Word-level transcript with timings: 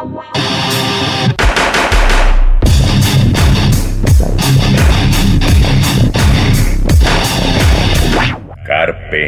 Carpe 0.00 0.16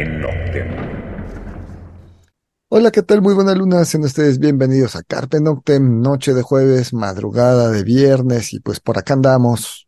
Noctem. 0.05 0.67
Hola, 2.69 2.89
¿qué 2.89 3.03
tal? 3.03 3.21
Muy 3.21 3.35
buena 3.35 3.53
luna, 3.53 3.85
sean 3.85 4.03
ustedes 4.03 4.39
bienvenidos 4.39 4.95
a 4.95 5.03
Carpe 5.03 5.39
Noctem, 5.39 6.01
noche 6.01 6.33
de 6.33 6.41
jueves, 6.41 6.91
madrugada 6.91 7.69
de 7.69 7.83
viernes, 7.83 8.51
y 8.53 8.59
pues 8.59 8.79
por 8.79 8.97
acá 8.97 9.13
andamos. 9.13 9.87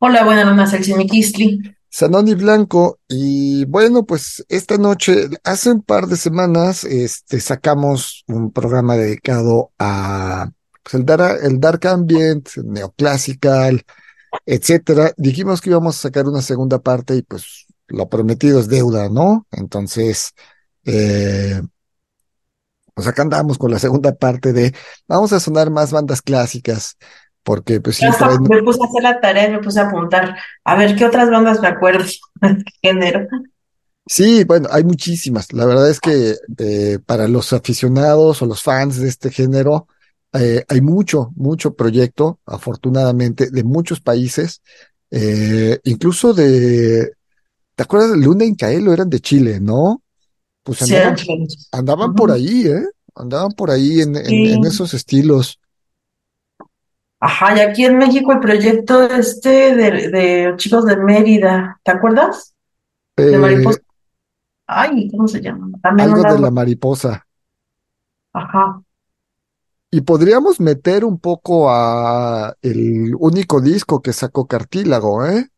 Hola, 0.00 0.24
buena 0.24 0.44
luna, 0.44 0.66
Sexy 0.66 0.94
Mikistli. 0.94 1.75
Sanoni 1.96 2.34
Blanco, 2.34 2.98
y 3.08 3.64
bueno, 3.64 4.04
pues 4.04 4.44
esta 4.50 4.76
noche, 4.76 5.30
hace 5.44 5.70
un 5.70 5.80
par 5.80 6.08
de 6.08 6.18
semanas, 6.18 6.84
este, 6.84 7.40
sacamos 7.40 8.22
un 8.28 8.52
programa 8.52 8.96
dedicado 8.96 9.72
a 9.78 10.50
pues, 10.82 10.92
el, 10.92 11.06
dark, 11.06 11.38
el 11.42 11.58
dark 11.58 11.86
ambient, 11.86 12.50
neoclassical, 12.58 13.82
etcétera. 14.44 15.14
Dijimos 15.16 15.62
que 15.62 15.70
íbamos 15.70 15.96
a 15.96 16.02
sacar 16.02 16.26
una 16.26 16.42
segunda 16.42 16.80
parte 16.80 17.16
y 17.16 17.22
pues 17.22 17.64
lo 17.86 18.10
prometido 18.10 18.60
es 18.60 18.68
deuda, 18.68 19.08
¿no? 19.08 19.46
Entonces, 19.50 20.34
eh, 20.84 21.62
pues 22.92 23.06
acá 23.06 23.22
andamos 23.22 23.56
con 23.56 23.70
la 23.70 23.78
segunda 23.78 24.14
parte 24.14 24.52
de, 24.52 24.74
vamos 25.08 25.32
a 25.32 25.40
sonar 25.40 25.70
más 25.70 25.92
bandas 25.92 26.20
clásicas, 26.20 26.98
porque 27.46 27.80
pues 27.80 27.98
sí 27.98 28.06
traen... 28.18 28.42
Me 28.42 28.60
puse 28.60 28.80
a 28.82 28.86
hacer 28.86 29.02
la 29.04 29.20
tarea 29.20 29.48
y 29.48 29.52
me 29.52 29.60
puse 29.60 29.78
a 29.78 29.84
apuntar. 29.84 30.36
A 30.64 30.74
ver, 30.74 30.96
¿qué 30.96 31.04
otras 31.04 31.30
bandas 31.30 31.60
me 31.60 31.68
acuerdo? 31.68 32.04
género? 32.82 33.28
Sí, 34.04 34.42
bueno, 34.42 34.68
hay 34.72 34.82
muchísimas. 34.82 35.52
La 35.52 35.64
verdad 35.64 35.88
es 35.88 36.00
que 36.00 36.34
eh, 36.58 36.98
para 37.06 37.28
los 37.28 37.52
aficionados 37.52 38.42
o 38.42 38.46
los 38.46 38.64
fans 38.64 38.98
de 38.98 39.08
este 39.08 39.30
género, 39.30 39.86
eh, 40.32 40.64
hay 40.68 40.80
mucho, 40.80 41.30
mucho 41.36 41.74
proyecto, 41.74 42.40
afortunadamente, 42.46 43.48
de 43.48 43.62
muchos 43.62 44.00
países, 44.00 44.60
eh, 45.12 45.78
incluso 45.84 46.34
de, 46.34 47.12
¿te 47.76 47.82
acuerdas 47.84 48.10
de 48.10 48.16
Luna 48.16 48.44
y 48.44 48.56
Caelo? 48.56 48.92
Eran 48.92 49.08
de 49.08 49.20
Chile, 49.20 49.60
¿no? 49.60 50.02
Pues 50.64 50.82
andaban, 50.82 51.16
sí, 51.16 51.46
andaban 51.70 52.12
por 52.16 52.32
ahí, 52.32 52.66
¿eh? 52.66 52.86
Andaban 53.14 53.52
por 53.52 53.70
ahí 53.70 54.00
en, 54.00 54.16
en, 54.16 54.26
Sí. 54.26 54.52
en 54.52 54.64
esos 54.64 54.94
estilos. 54.94 55.60
Ajá, 57.20 57.56
y 57.56 57.60
aquí 57.60 57.84
en 57.84 57.98
México 57.98 58.32
el 58.32 58.40
proyecto 58.40 59.02
este 59.04 59.74
de, 59.74 60.08
de 60.10 60.54
chicos 60.56 60.84
de 60.84 60.96
Mérida, 60.98 61.80
¿te 61.82 61.90
acuerdas? 61.92 62.54
De 63.16 63.36
Eh, 63.36 63.38
Mariposa. 63.38 63.80
Ay, 64.66 65.08
¿cómo 65.10 65.28
se 65.28 65.40
llama? 65.40 65.70
También 65.82 66.10
algo 66.10 66.22
de 66.24 66.38
la 66.38 66.50
mariposa. 66.50 67.26
Ajá. 68.32 68.82
Y 69.90 70.02
podríamos 70.02 70.60
meter 70.60 71.04
un 71.04 71.18
poco 71.18 71.70
a 71.70 72.54
el 72.62 73.14
único 73.18 73.60
disco 73.60 74.02
que 74.02 74.12
sacó 74.12 74.46
Cartílago, 74.46 75.24
¿eh? 75.26 75.48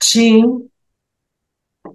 Sí, 0.00 0.42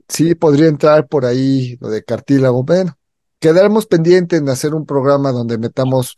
Sí, 0.08 0.36
podría 0.36 0.68
entrar 0.68 1.08
por 1.08 1.26
ahí 1.26 1.78
lo 1.80 1.90
de 1.90 2.04
Cartílago. 2.04 2.64
Bueno, 2.64 2.98
quedaremos 3.40 3.86
pendientes 3.88 4.40
en 4.40 4.50
hacer 4.50 4.74
un 4.74 4.86
programa 4.86 5.32
donde 5.32 5.58
metamos 5.58 6.16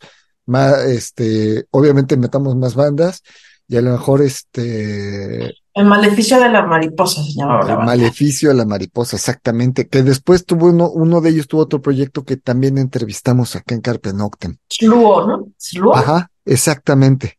más, 0.48 0.78
este, 0.86 1.66
obviamente 1.70 2.16
metamos 2.16 2.56
más 2.56 2.74
bandas 2.74 3.22
y 3.68 3.76
a 3.76 3.82
lo 3.82 3.92
mejor 3.92 4.22
este, 4.22 5.54
El 5.74 5.84
maleficio 5.86 6.40
de 6.40 6.48
la 6.48 6.66
mariposa 6.66 7.22
se 7.22 7.32
llamaba 7.34 7.64
la 7.64 7.74
el 7.74 7.76
banda. 7.76 7.92
Maleficio 7.96 8.48
de 8.48 8.54
la 8.56 8.64
Mariposa, 8.64 9.16
exactamente, 9.16 9.88
que 9.88 10.02
después 10.02 10.44
tuvo 10.46 10.68
uno, 10.68 10.90
uno 10.90 11.20
de 11.20 11.30
ellos 11.30 11.46
tuvo 11.48 11.62
otro 11.62 11.80
proyecto 11.82 12.24
que 12.24 12.36
también 12.38 12.78
entrevistamos 12.78 13.54
acá 13.56 13.74
en 13.74 13.82
Carpe 13.82 14.12
Noctem. 14.12 14.56
Sluo, 14.68 15.26
¿no? 15.26 15.48
Sluo. 15.58 15.94
Ajá, 15.94 16.30
exactamente. 16.44 17.38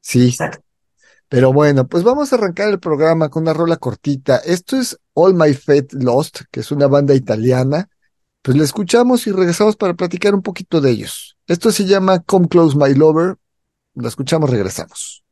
Sí, 0.00 0.28
Exacto. 0.28 0.60
pero 1.28 1.52
bueno, 1.52 1.86
pues 1.88 2.04
vamos 2.04 2.32
a 2.32 2.36
arrancar 2.36 2.68
el 2.68 2.78
programa 2.78 3.28
con 3.28 3.42
una 3.42 3.52
rola 3.52 3.76
cortita. 3.76 4.36
Esto 4.36 4.76
es 4.76 4.98
All 5.14 5.34
My 5.34 5.54
Faith 5.54 5.92
Lost, 5.94 6.42
que 6.50 6.60
es 6.60 6.70
una 6.70 6.86
banda 6.86 7.14
italiana. 7.14 7.88
Pues 8.44 8.58
la 8.58 8.64
escuchamos 8.64 9.26
y 9.26 9.32
regresamos 9.32 9.74
para 9.74 9.94
platicar 9.94 10.34
un 10.34 10.42
poquito 10.42 10.82
de 10.82 10.90
ellos. 10.90 11.38
Esto 11.46 11.72
se 11.72 11.86
llama 11.86 12.20
Come 12.20 12.46
Close 12.46 12.76
My 12.76 12.94
Lover. 12.94 13.38
La 13.94 14.08
escuchamos, 14.08 14.50
regresamos. 14.50 15.24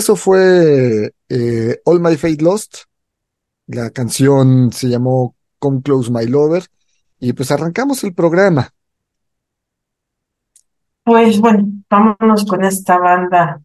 Eso 0.00 0.16
fue 0.16 1.14
eh, 1.28 1.80
All 1.84 2.00
My 2.00 2.16
Faith 2.16 2.42
Lost. 2.42 2.78
La 3.66 3.90
canción 3.90 4.72
se 4.72 4.88
llamó 4.88 5.36
Come 5.58 5.82
Close 5.82 6.10
My 6.10 6.26
Lover. 6.26 6.64
Y 7.20 7.32
pues 7.34 7.50
arrancamos 7.50 8.02
el 8.02 8.14
programa. 8.14 8.70
Pues 11.04 11.38
bueno, 11.38 11.68
vámonos 11.88 12.44
con 12.44 12.64
esta 12.64 12.98
banda. 12.98 13.60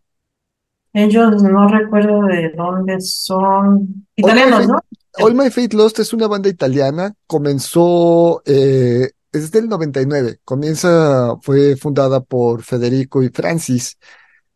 Ellos 0.94 1.42
no 1.42 1.68
recuerdo 1.68 2.22
de 2.24 2.52
dónde 2.56 3.00
son. 3.00 4.08
Italianos, 4.16 4.68
¿no? 4.68 4.80
All 5.20 5.36
My 5.36 5.50
Faith 5.50 5.74
Lost 5.74 6.00
es 6.00 6.14
una 6.14 6.28
banda 6.28 6.50
italiana. 6.50 7.14
Comenzó 7.28 8.42
eh, 8.46 9.10
es 9.32 9.52
del 9.52 9.68
99. 9.70 10.40
Comienza, 10.44 11.36
fue 11.42 11.76
fundada 11.76 12.22
por 12.22 12.64
Federico 12.64 13.24
y 13.24 13.30
Francis. 13.30 13.98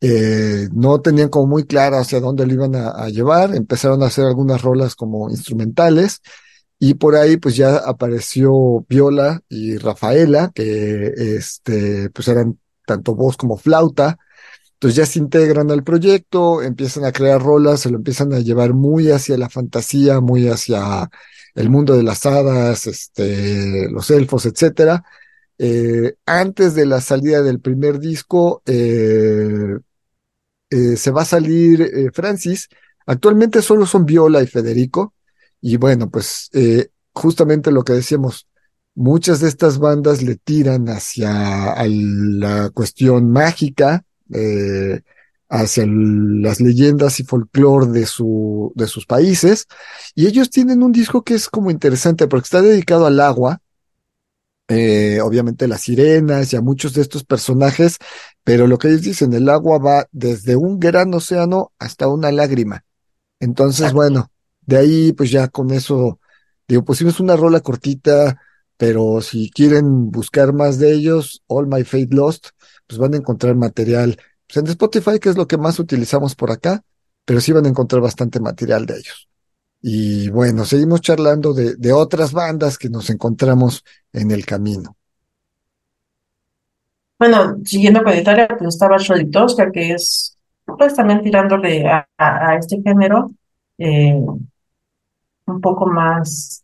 Eh, 0.01 0.69
no 0.73 1.01
tenían 1.01 1.29
como 1.29 1.47
muy 1.47 1.65
claro 1.65 1.97
hacia 1.97 2.19
dónde 2.19 2.45
lo 2.45 2.53
iban 2.53 2.75
a, 2.75 3.09
llevar. 3.09 3.55
Empezaron 3.55 4.03
a 4.03 4.07
hacer 4.07 4.25
algunas 4.25 4.61
rolas 4.61 4.95
como 4.95 5.29
instrumentales. 5.29 6.21
Y 6.79 6.93
por 6.95 7.15
ahí 7.15 7.37
pues 7.37 7.55
ya 7.57 7.77
apareció 7.77 8.85
Viola 8.87 9.41
y 9.49 9.77
Rafaela, 9.77 10.51
que 10.55 11.11
este, 11.37 12.09
pues 12.11 12.27
eran 12.29 12.57
tanto 12.85 13.15
voz 13.15 13.37
como 13.37 13.57
flauta. 13.57 14.17
Entonces 14.73 14.95
ya 14.95 15.05
se 15.05 15.19
integran 15.19 15.71
al 15.71 15.83
proyecto, 15.83 16.61
empiezan 16.63 17.03
a 17.05 17.11
crear 17.11 17.41
rolas, 17.41 17.81
se 17.81 17.89
lo 17.91 17.97
empiezan 17.97 18.33
a 18.33 18.39
llevar 18.39 18.73
muy 18.73 19.11
hacia 19.11 19.37
la 19.37 19.49
fantasía, 19.49 20.21
muy 20.21 20.47
hacia 20.47 21.09
el 21.55 21.69
mundo 21.69 21.97
de 21.97 22.03
las 22.03 22.25
hadas, 22.25 22.87
este, 22.87 23.89
los 23.91 24.09
elfos, 24.11 24.45
etcétera. 24.45 25.03
Eh, 25.57 26.15
antes 26.25 26.75
de 26.75 26.85
la 26.85 27.01
salida 27.01 27.41
del 27.41 27.59
primer 27.59 27.99
disco, 27.99 28.63
eh, 28.65 29.79
eh, 30.69 30.95
se 30.97 31.11
va 31.11 31.23
a 31.23 31.25
salir 31.25 31.81
eh, 31.81 32.09
Francis. 32.13 32.69
Actualmente 33.05 33.61
solo 33.61 33.85
son 33.85 34.05
Viola 34.05 34.41
y 34.41 34.47
Federico. 34.47 35.13
Y 35.61 35.77
bueno, 35.77 36.09
pues 36.09 36.49
eh, 36.53 36.89
justamente 37.13 37.71
lo 37.71 37.83
que 37.83 37.93
decíamos, 37.93 38.47
muchas 38.95 39.39
de 39.39 39.49
estas 39.49 39.79
bandas 39.79 40.21
le 40.21 40.35
tiran 40.35 40.87
hacia 40.89 41.75
la 41.87 42.69
cuestión 42.69 43.31
mágica, 43.31 44.05
hacia 45.49 45.85
las 45.87 46.61
leyendas 46.61 47.19
y 47.19 47.23
folclore 47.23 47.87
de, 47.87 48.05
su, 48.05 48.71
de 48.75 48.87
sus 48.87 49.05
países. 49.05 49.65
Y 50.15 50.27
ellos 50.27 50.49
tienen 50.49 50.83
un 50.83 50.91
disco 50.91 51.23
que 51.23 51.33
es 51.33 51.49
como 51.49 51.71
interesante 51.71 52.27
porque 52.27 52.45
está 52.45 52.61
dedicado 52.61 53.05
al 53.05 53.19
agua, 53.19 53.61
eh, 54.69 55.19
obviamente 55.21 55.67
las 55.67 55.81
sirenas 55.81 56.53
y 56.53 56.55
a 56.55 56.61
muchos 56.61 56.93
de 56.93 57.01
estos 57.01 57.23
personajes, 57.25 57.97
pero 58.43 58.67
lo 58.67 58.77
que 58.77 58.89
ellos 58.89 59.01
dicen, 59.01 59.33
el 59.33 59.49
agua 59.49 59.79
va 59.79 60.07
desde 60.11 60.55
un 60.55 60.79
gran 60.79 61.13
océano 61.13 61.73
hasta 61.79 62.07
una 62.07 62.31
lágrima. 62.31 62.85
Entonces, 63.39 63.93
bueno, 63.93 64.31
de 64.61 64.77
ahí 64.77 65.13
pues 65.13 65.31
ya 65.31 65.47
con 65.47 65.71
eso, 65.71 66.19
digo, 66.67 66.85
pusimos 66.85 67.19
una 67.19 67.35
rola 67.35 67.61
cortita, 67.61 68.39
pero 68.77 69.21
si 69.21 69.49
quieren 69.49 70.11
buscar 70.11 70.53
más 70.53 70.77
de 70.77 70.93
ellos, 70.93 71.43
All 71.47 71.67
My 71.67 71.83
Fate 71.83 72.09
Lost, 72.11 72.49
pues 72.87 72.99
van 72.99 73.15
a 73.15 73.17
encontrar 73.17 73.55
material 73.55 74.17
pues 74.47 74.57
en 74.57 74.67
Spotify, 74.67 75.19
que 75.19 75.29
es 75.29 75.37
lo 75.37 75.47
que 75.47 75.57
más 75.57 75.79
utilizamos 75.79 76.35
por 76.35 76.51
acá, 76.51 76.83
pero 77.25 77.41
sí 77.41 77.51
van 77.51 77.65
a 77.65 77.69
encontrar 77.69 78.01
bastante 78.01 78.39
material 78.39 78.85
de 78.85 78.97
ellos. 78.97 79.28
Y 79.81 80.29
bueno, 80.29 80.65
seguimos 80.65 81.01
charlando 81.01 81.53
de, 81.53 81.75
de 81.75 81.93
otras 81.93 82.33
bandas 82.33 82.77
que 82.77 82.89
nos 82.89 83.09
encontramos 83.09 83.83
en 84.11 84.31
el 84.31 84.45
camino. 84.45 84.95
Bueno, 87.17 87.57
siguiendo 87.65 88.03
con 88.03 88.17
Italia, 88.17 88.47
pues 88.57 88.75
estaba 88.75 88.97
Tosca, 89.31 89.71
que 89.71 89.91
es 89.91 90.37
pues 90.65 90.95
también 90.95 91.21
tirándole 91.21 91.85
a, 91.87 92.07
a, 92.17 92.55
este 92.57 92.81
género 92.81 93.31
eh, 93.77 94.13
un 95.45 95.61
poco 95.61 95.87
más. 95.87 96.63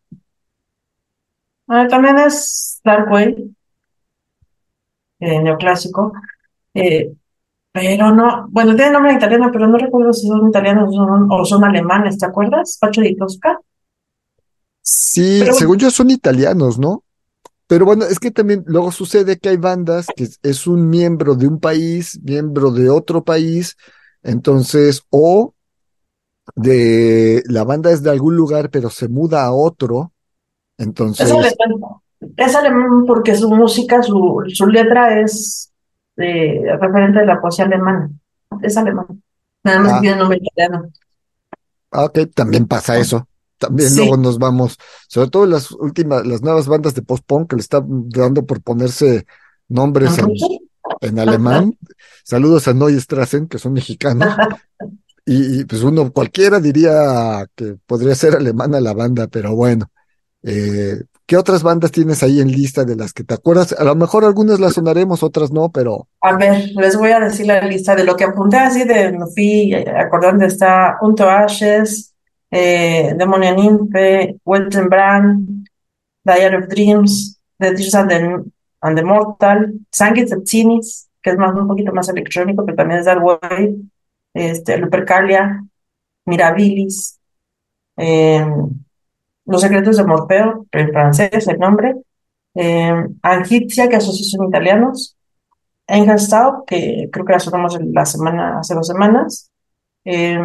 Ah, 1.67 1.87
también 1.89 2.17
es 2.19 2.79
Dark 2.83 3.11
Way, 3.11 3.55
eh, 5.19 5.41
neoclásico, 5.41 6.13
eh, 6.73 7.13
pero 7.75 8.11
no, 8.11 8.47
bueno, 8.51 8.75
tiene 8.75 8.91
nombre 8.91 9.13
italiano, 9.13 9.49
pero 9.51 9.67
no 9.67 9.77
recuerdo 9.77 10.13
si 10.13 10.27
son 10.27 10.47
italianos 10.47 10.89
o 10.89 10.93
son, 10.93 11.27
o 11.29 11.45
son 11.45 11.63
alemanes, 11.65 12.17
¿te 12.17 12.25
acuerdas? 12.25 12.77
Pacho 12.81 13.01
di 13.01 13.15
Tosca. 13.17 13.59
Sí, 14.81 15.45
Pero 15.45 15.53
según 15.53 15.77
yo 15.79 15.89
son 15.89 16.09
italianos, 16.11 16.77
¿no? 16.79 17.03
Pero 17.67 17.85
bueno, 17.85 18.05
es 18.05 18.19
que 18.19 18.31
también 18.31 18.63
luego 18.67 18.91
sucede 18.91 19.37
que 19.39 19.49
hay 19.49 19.57
bandas 19.57 20.07
que 20.15 20.25
es- 20.25 20.39
es 20.43 20.67
un 20.67 20.89
miembro 20.89 21.35
de 21.35 21.47
un 21.47 21.59
país, 21.59 22.19
miembro 22.23 22.71
de 22.71 22.89
otro 22.89 23.23
país, 23.23 23.77
entonces, 24.23 25.03
o 25.11 25.55
de 26.55 27.43
la 27.47 27.63
banda 27.63 27.91
es 27.91 28.03
de 28.03 28.11
algún 28.11 28.35
lugar, 28.35 28.69
pero 28.69 28.89
se 28.89 29.07
muda 29.07 29.45
a 29.45 29.53
otro, 29.53 30.13
es 31.17 31.31
entonces, 31.31 31.31
alemán, 31.31 31.91
es 32.37 32.55
alemán 32.55 33.05
porque 33.05 33.35
su 33.35 33.49
música, 33.49 34.01
su, 34.03 34.43
su 34.53 34.67
letra 34.67 35.19
es 35.21 35.71
eh, 36.17 36.61
referente 36.79 37.19
de 37.19 37.25
la 37.25 37.41
poesía 37.41 37.65
alemana. 37.65 38.09
Es 38.61 38.77
alemán. 38.77 39.21
Nada 39.63 39.79
más 39.79 39.91
que 39.91 39.97
ah, 39.97 40.01
tiene 40.01 40.15
nombre 40.17 40.39
italiano. 40.41 40.89
ah, 41.91 42.05
ok, 42.05 42.19
también 42.33 42.67
pasa 42.67 42.97
eso. 42.97 43.27
También 43.57 43.95
luego 43.95 44.17
nos 44.17 44.37
vamos, 44.37 44.77
sobre 45.07 45.29
todo 45.29 45.45
las 45.45 45.71
últimas, 45.71 46.25
las 46.27 46.41
nuevas 46.41 46.67
bandas 46.67 46.93
de 46.93 47.01
post-punk 47.01 47.49
que 47.49 47.55
le 47.55 47.61
están 47.61 48.09
dando 48.09 48.45
por 48.45 48.61
ponerse 48.61 49.25
nombres 49.69 50.11
en 51.01 51.19
alemán. 51.19 51.77
Saludos 52.23 52.67
a 52.67 52.73
Neue 52.73 52.99
Strassen, 52.99 53.47
que 53.47 53.59
son 53.59 53.73
mexicanos. 53.73 54.27
Y, 55.27 55.61
y, 55.61 55.65
pues 55.65 55.81
uno, 55.81 56.11
cualquiera 56.11 56.59
diría 56.59 57.47
que 57.55 57.77
podría 57.87 58.13
ser 58.13 58.35
alemana 58.35 58.79
la 58.79 58.93
banda, 58.93 59.25
pero 59.25 59.55
bueno. 59.55 59.89
Eh, 60.43 61.01
¿qué 61.25 61.37
otras 61.37 61.63
bandas 61.63 61.91
tienes 61.91 62.23
ahí 62.23 62.39
en 62.39 62.51
lista 62.51 62.83
de 62.85 62.95
las 62.95 63.13
que 63.13 63.23
te 63.23 63.33
acuerdas? 63.33 63.73
A 63.77 63.83
lo 63.83 63.95
mejor 63.95 64.25
algunas 64.25 64.59
las 64.59 64.73
sonaremos, 64.73 65.23
otras 65.23 65.51
no, 65.51 65.69
pero 65.69 66.07
A 66.21 66.35
ver, 66.35 66.69
les 66.75 66.97
voy 66.97 67.11
a 67.11 67.19
decir 67.19 67.47
la 67.47 67.61
lista 67.61 67.95
de 67.95 68.03
lo 68.03 68.15
que 68.15 68.25
apunté 68.25 68.57
así 68.57 68.83
de 68.83 69.11
me 69.11 69.25
fui 69.27 69.73
acordando 69.73 70.45
está 70.45 70.97
Unto 71.01 71.29
Ashes, 71.29 72.13
eh, 72.51 73.13
Demonia 73.17 73.53
Nymphe, 73.53 74.37
Weltenbrand, 74.45 75.67
Diary 76.23 76.55
of 76.55 76.67
Dreams, 76.67 77.39
The 77.59 77.73
Tears 77.73 77.95
and 77.95 78.09
the, 78.09 78.51
and 78.81 78.97
the 78.97 79.03
Mortal, 79.03 79.73
Sanguis 79.91 80.31
que 81.21 81.31
es 81.31 81.37
más 81.37 81.55
un 81.55 81.67
poquito 81.67 81.91
más 81.91 82.07
electrónico, 82.09 82.63
pero 82.63 82.75
también 82.75 82.99
es 82.99 83.05
Dark 83.07 83.23
Wave, 83.23 83.75
este, 84.33 84.77
Lupercalia, 84.77 85.65
Mirabilis, 86.25 87.19
eh, 87.97 88.45
Los 89.45 89.61
secretos 89.61 89.97
de 89.97 90.05
Morfeo, 90.05 90.65
en 90.71 90.91
francés 90.91 91.47
el 91.47 91.59
nombre, 91.59 91.95
eh, 92.55 92.93
Angitia, 93.21 93.89
que 93.89 93.99
son 94.01 94.47
italianos, 94.47 95.15
Engelstau, 95.87 96.65
que 96.65 97.09
creo 97.11 97.25
que 97.25 97.33
la 97.33 97.39
sonamos 97.39 97.77
la 97.81 98.05
semana, 98.05 98.59
hace 98.59 98.73
dos 98.73 98.87
semanas, 98.87 99.51
eh, 100.03 100.39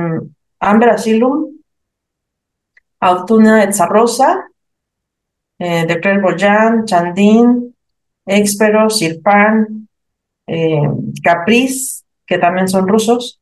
Amber 0.61 0.91
Asylum, 0.91 1.57
Autuna 3.01 3.65
Etzarosa, 3.65 4.51
eh, 5.59 5.87
de 5.87 6.01
Claire 6.01 6.21
Boyan, 6.21 6.85
Chandin, 6.85 7.75
Expero, 8.27 8.91
Sirpan, 8.91 9.89
eh, 10.47 10.83
Caprice, 11.23 12.05
que 12.27 12.39
también 12.39 12.69
son 12.69 12.87
rusos, 12.87 13.41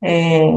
eh, 0.00 0.52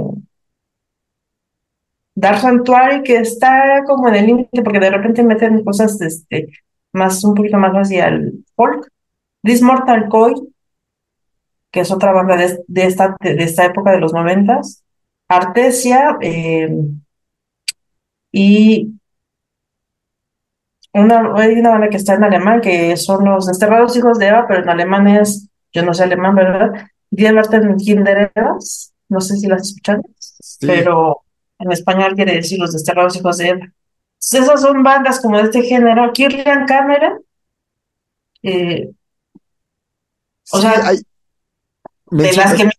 Dark 2.15 2.39
Sanctuary, 2.39 3.03
que 3.03 3.17
está 3.17 3.83
como 3.85 4.07
en 4.09 4.15
el 4.15 4.25
límite, 4.27 4.61
porque 4.61 4.79
de 4.79 4.89
repente 4.91 5.23
meten 5.23 5.63
cosas 5.63 5.99
este, 6.01 6.49
más, 6.91 7.23
un 7.23 7.33
poquito 7.33 7.57
más 7.57 7.73
hacia 7.73 8.07
el 8.07 8.45
folk, 8.55 8.87
This 9.41 9.61
Mortal 9.61 10.07
Coil, 10.09 10.53
que 11.71 11.81
es 11.81 11.91
otra 11.91 12.11
banda 12.11 12.37
de, 12.37 12.63
de 12.67 12.85
esta, 12.85 13.15
de, 13.19 13.35
de 13.35 13.43
esta 13.43 13.65
época 13.65 13.91
de 13.91 13.99
los 13.99 14.13
noventas, 14.13 14.83
Artesia, 15.27 16.17
eh, 16.21 16.69
y 18.31 18.93
una, 20.93 21.33
hay 21.35 21.53
una 21.53 21.71
banda 21.71 21.89
que 21.89 21.97
está 21.97 22.13
en 22.13 22.23
alemán, 22.23 22.61
que 22.61 22.95
son 22.97 23.25
los 23.25 23.47
Desterrados 23.47 23.97
Hijos 23.97 24.19
de 24.19 24.27
Eva, 24.27 24.45
pero 24.47 24.61
en 24.61 24.69
alemán 24.69 25.07
es, 25.07 25.49
yo 25.73 25.83
no 25.83 25.93
sé 25.93 26.03
alemán, 26.03 26.35
¿verdad? 26.35 26.87
Die 27.09 27.31
Martin 27.31 27.75
Kinder 27.77 28.31
Evas, 28.35 28.93
no 29.09 29.19
sé 29.19 29.37
si 29.37 29.47
las 29.47 29.63
escuchan, 29.63 30.01
sí, 30.19 30.67
pero 30.67 31.22
en 31.63 31.71
español 31.71 32.15
quiere 32.15 32.35
decir 32.35 32.59
los 32.59 32.73
Desterrados 32.73 33.15
Hijos 33.15 33.37
de 33.37 33.47
Eva. 33.49 33.59
Entonces, 33.65 34.41
esas 34.41 34.61
son 34.61 34.83
bandas 34.83 35.19
como 35.21 35.37
de 35.37 35.43
este 35.45 35.63
género. 35.63 36.11
Kirlian 36.13 36.65
Cameron, 36.65 37.23
eh, 38.43 38.93
o 40.51 40.59
sí, 40.59 40.61
sea, 40.61 40.87
hay, 40.87 40.97
de 42.11 42.33
las 42.33 42.53
que 42.55 42.65
me 42.65 42.71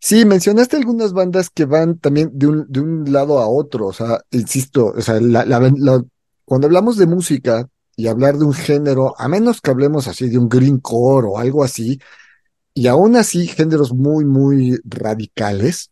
sí, 0.00 0.24
mencionaste 0.24 0.76
algunas 0.76 1.12
bandas 1.12 1.50
que 1.50 1.64
van 1.64 1.98
también 1.98 2.30
de 2.32 2.46
un, 2.46 2.66
de 2.70 2.80
un 2.80 3.12
lado 3.12 3.38
a 3.38 3.48
otro, 3.48 3.86
o 3.86 3.92
sea, 3.92 4.20
insisto, 4.30 4.86
o 4.96 5.00
sea, 5.00 5.20
la, 5.20 5.44
la, 5.44 5.60
la- 5.76 6.02
cuando 6.44 6.66
hablamos 6.66 6.96
de 6.96 7.06
música 7.06 7.68
y 7.96 8.08
hablar 8.08 8.36
de 8.38 8.44
un 8.44 8.54
género, 8.54 9.14
a 9.18 9.28
menos 9.28 9.60
que 9.60 9.70
hablemos 9.70 10.08
así 10.08 10.28
de 10.28 10.38
un 10.38 10.48
greencore 10.48 11.28
o 11.28 11.38
algo 11.38 11.62
así, 11.64 12.00
y 12.74 12.88
aún 12.88 13.16
así 13.16 13.46
géneros 13.48 13.92
muy, 13.94 14.24
muy 14.24 14.80
radicales, 14.84 15.90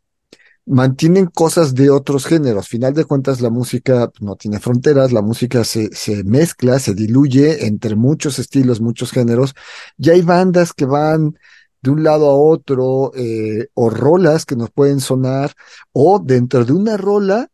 mantienen 0.71 1.27
cosas 1.27 1.75
de 1.75 1.91
otros 1.91 2.27
géneros. 2.27 2.69
Final 2.69 2.95
de 2.95 3.05
cuentas, 3.05 3.41
la 3.41 3.51
música 3.51 4.11
no 4.21 4.37
tiene 4.37 4.61
fronteras, 4.61 5.13
la 5.13 5.21
música 5.21 5.65
se, 5.65 5.91
se 5.93 6.23
mezcla, 6.25 6.79
se 6.79 6.95
diluye 6.95 7.67
entre 7.67 7.97
muchos 7.97 8.39
estilos, 8.39 8.81
muchos 8.81 9.11
géneros. 9.11 9.55
Y 9.99 10.11
hay 10.11 10.23
bandas 10.23 10.73
que 10.73 10.85
van 10.87 11.37
de 11.83 11.91
un 11.91 12.05
lado 12.05 12.31
a 12.31 12.35
otro, 12.35 13.13
eh, 13.17 13.69
o 13.75 13.91
rolas 13.91 14.47
que 14.47 14.55
nos 14.57 14.71
pueden 14.71 15.01
sonar, 15.01 15.53
o 15.93 16.21
dentro 16.21 16.65
de 16.65 16.73
una 16.73 16.97
rola 16.97 17.49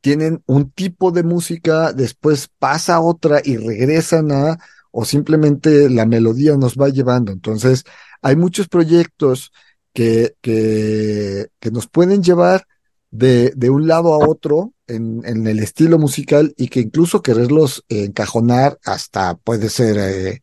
tienen 0.00 0.42
un 0.46 0.70
tipo 0.70 1.10
de 1.12 1.22
música, 1.22 1.92
después 1.92 2.48
pasa 2.58 3.00
otra 3.00 3.40
y 3.42 3.56
regresan 3.56 4.30
a, 4.32 4.58
o 4.90 5.04
simplemente 5.04 5.88
la 5.90 6.06
melodía 6.06 6.56
nos 6.56 6.74
va 6.76 6.90
llevando. 6.90 7.32
Entonces, 7.32 7.84
hay 8.22 8.36
muchos 8.36 8.68
proyectos 8.68 9.50
que, 9.96 10.34
que, 10.42 11.48
que 11.58 11.70
nos 11.70 11.86
pueden 11.86 12.22
llevar 12.22 12.66
de, 13.10 13.50
de 13.56 13.70
un 13.70 13.88
lado 13.88 14.12
a 14.12 14.28
otro 14.28 14.74
en, 14.86 15.22
en, 15.24 15.46
el 15.46 15.60
estilo 15.60 15.98
musical 15.98 16.52
y 16.58 16.68
que 16.68 16.80
incluso 16.80 17.22
quererlos 17.22 17.82
encajonar 17.88 18.78
hasta 18.84 19.36
puede 19.36 19.70
ser 19.70 19.96
eh, 19.96 20.42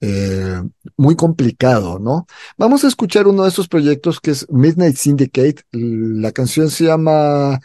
eh, 0.00 0.62
muy 0.96 1.16
complicado, 1.16 1.98
¿no? 1.98 2.28
Vamos 2.56 2.84
a 2.84 2.86
escuchar 2.86 3.26
uno 3.26 3.42
de 3.42 3.48
esos 3.48 3.66
proyectos 3.66 4.20
que 4.20 4.30
es 4.30 4.46
Midnight 4.48 4.94
Syndicate. 4.94 5.64
La 5.72 6.30
canción 6.30 6.70
se 6.70 6.84
llama 6.84 7.58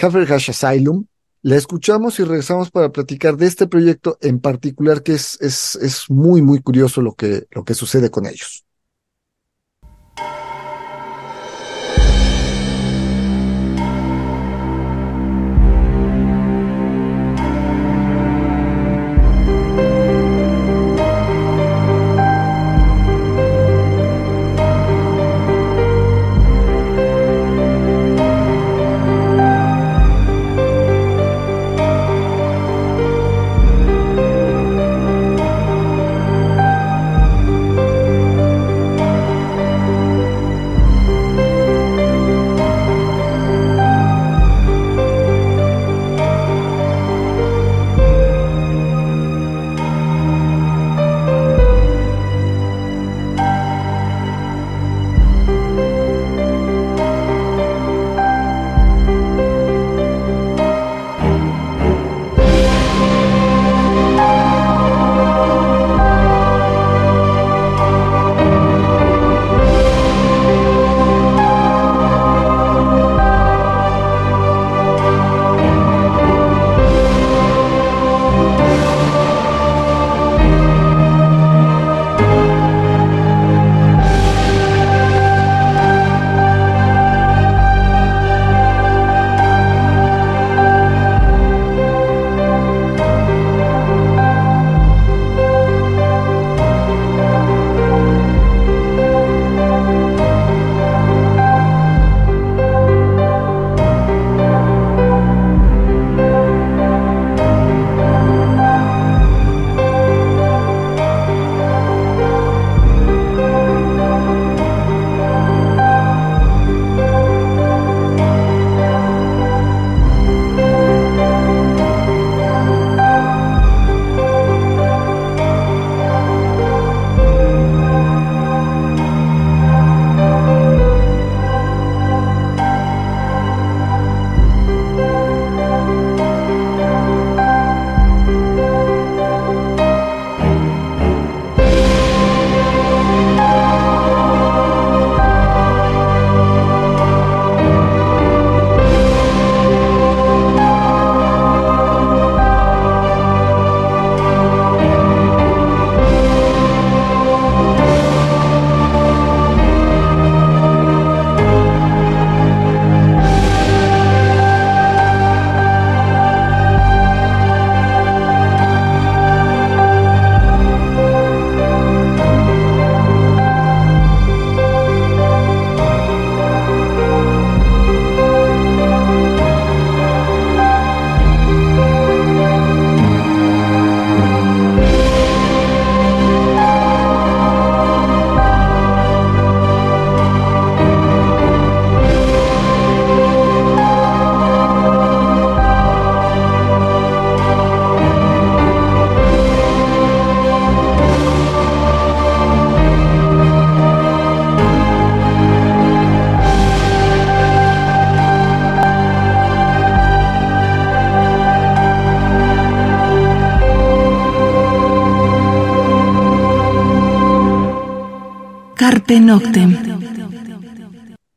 Haverhash 0.00 0.50
Asylum. 0.50 1.04
La 1.42 1.56
escuchamos 1.56 2.20
y 2.20 2.24
regresamos 2.24 2.70
para 2.70 2.92
platicar 2.92 3.36
de 3.36 3.46
este 3.46 3.66
proyecto 3.66 4.18
en 4.20 4.38
particular 4.38 5.02
que 5.02 5.14
es, 5.14 5.36
es, 5.40 5.74
es 5.82 6.08
muy, 6.08 6.42
muy 6.42 6.60
curioso 6.62 7.02
lo 7.02 7.14
que, 7.14 7.48
lo 7.50 7.64
que 7.64 7.74
sucede 7.74 8.08
con 8.08 8.26
ellos. 8.26 8.65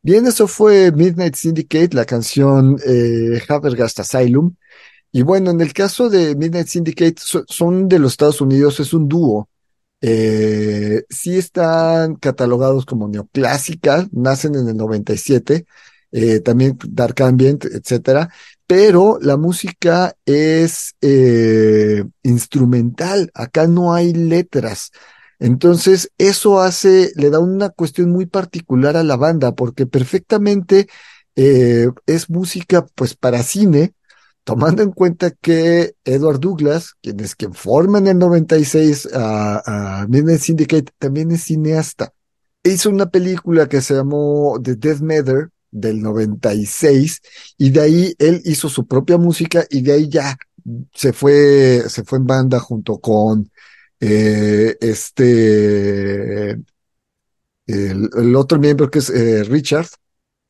Bien, 0.02 0.26
eso 0.26 0.48
fue 0.48 0.92
Midnight 0.92 1.36
Syndicate, 1.36 1.96
la 1.96 2.06
canción 2.06 2.78
eh, 2.86 3.42
Havergast 3.48 4.00
Asylum. 4.00 4.56
Y 5.12 5.24
bueno, 5.24 5.52
en 5.52 5.62
el 5.62 5.74
caso 5.74 6.10
de 6.10 6.36
Midnight 6.36 6.68
Syndicate, 6.68 7.16
son 7.48 7.88
de 7.88 8.00
los 8.00 8.14
Estados 8.14 8.42
Unidos, 8.42 8.80
es 8.80 8.94
un 8.94 9.08
dúo. 9.08 9.50
Eh, 10.02 11.04
sí 11.10 11.38
están 11.38 12.16
catalogados 12.16 12.86
como 12.86 13.08
neoclásica, 13.08 14.08
nacen 14.12 14.56
en 14.56 14.70
el 14.70 14.78
97, 14.78 15.66
eh, 16.12 16.40
también 16.40 16.78
Dark 16.88 17.22
Ambient, 17.22 17.66
etcétera, 17.66 18.30
pero 18.66 19.20
la 19.22 19.36
música 19.36 20.16
es 20.26 20.96
eh, 21.02 22.04
instrumental, 22.24 23.32
acá 23.34 23.68
no 23.68 23.94
hay 23.94 24.14
letras. 24.14 24.92
Entonces, 25.40 26.12
eso 26.18 26.60
hace, 26.60 27.12
le 27.16 27.30
da 27.30 27.40
una 27.40 27.70
cuestión 27.70 28.12
muy 28.12 28.26
particular 28.26 28.98
a 28.98 29.04
la 29.04 29.16
banda, 29.16 29.54
porque 29.54 29.86
perfectamente 29.86 30.88
eh, 31.36 31.88
es 32.06 32.30
música, 32.30 32.86
pues, 32.96 33.16
para 33.16 33.44
cine, 33.44 33.94
tomando 34.44 34.84
en 34.84 34.92
cuenta 34.92 35.32
que 35.32 35.96
Edward 36.06 36.40
Douglas, 36.40 36.96
quien 37.02 37.20
es 37.22 37.36
quien 37.36 37.54
forma 37.54 38.00
en 38.00 38.08
el 38.08 38.18
96 38.18 39.10
a, 39.14 40.02
a 40.02 40.08
Midnight 40.08 40.42
Syndicate, 40.42 40.92
también 40.98 41.32
es 41.32 41.44
cineasta. 41.44 42.14
Hizo 42.64 42.90
una 42.90 43.10
película 43.10 43.70
que 43.70 43.82
se 43.82 43.96
llamó 43.96 44.60
The 44.62 44.76
Death 44.76 45.00
Matter, 45.00 45.50
del 45.72 46.02
96 46.02 47.22
y 47.58 47.70
de 47.70 47.82
ahí 47.82 48.16
él 48.18 48.42
hizo 48.46 48.70
su 48.70 48.88
propia 48.88 49.18
música 49.18 49.66
y 49.70 49.82
de 49.82 49.94
ahí 49.94 50.10
ya 50.10 50.38
se 50.94 51.14
fue, 51.14 51.84
se 51.88 52.04
fue 52.04 52.20
en 52.20 52.28
banda 52.28 52.60
junto 52.60 53.00
con 53.00 53.50
eh, 54.00 54.78
este, 54.82 56.52
el, 57.68 58.36
otro 58.36 58.60
miembro 58.60 58.90
que 58.90 59.00
es 59.00 59.10
eh, 59.10 59.44
Richard, 59.44 59.88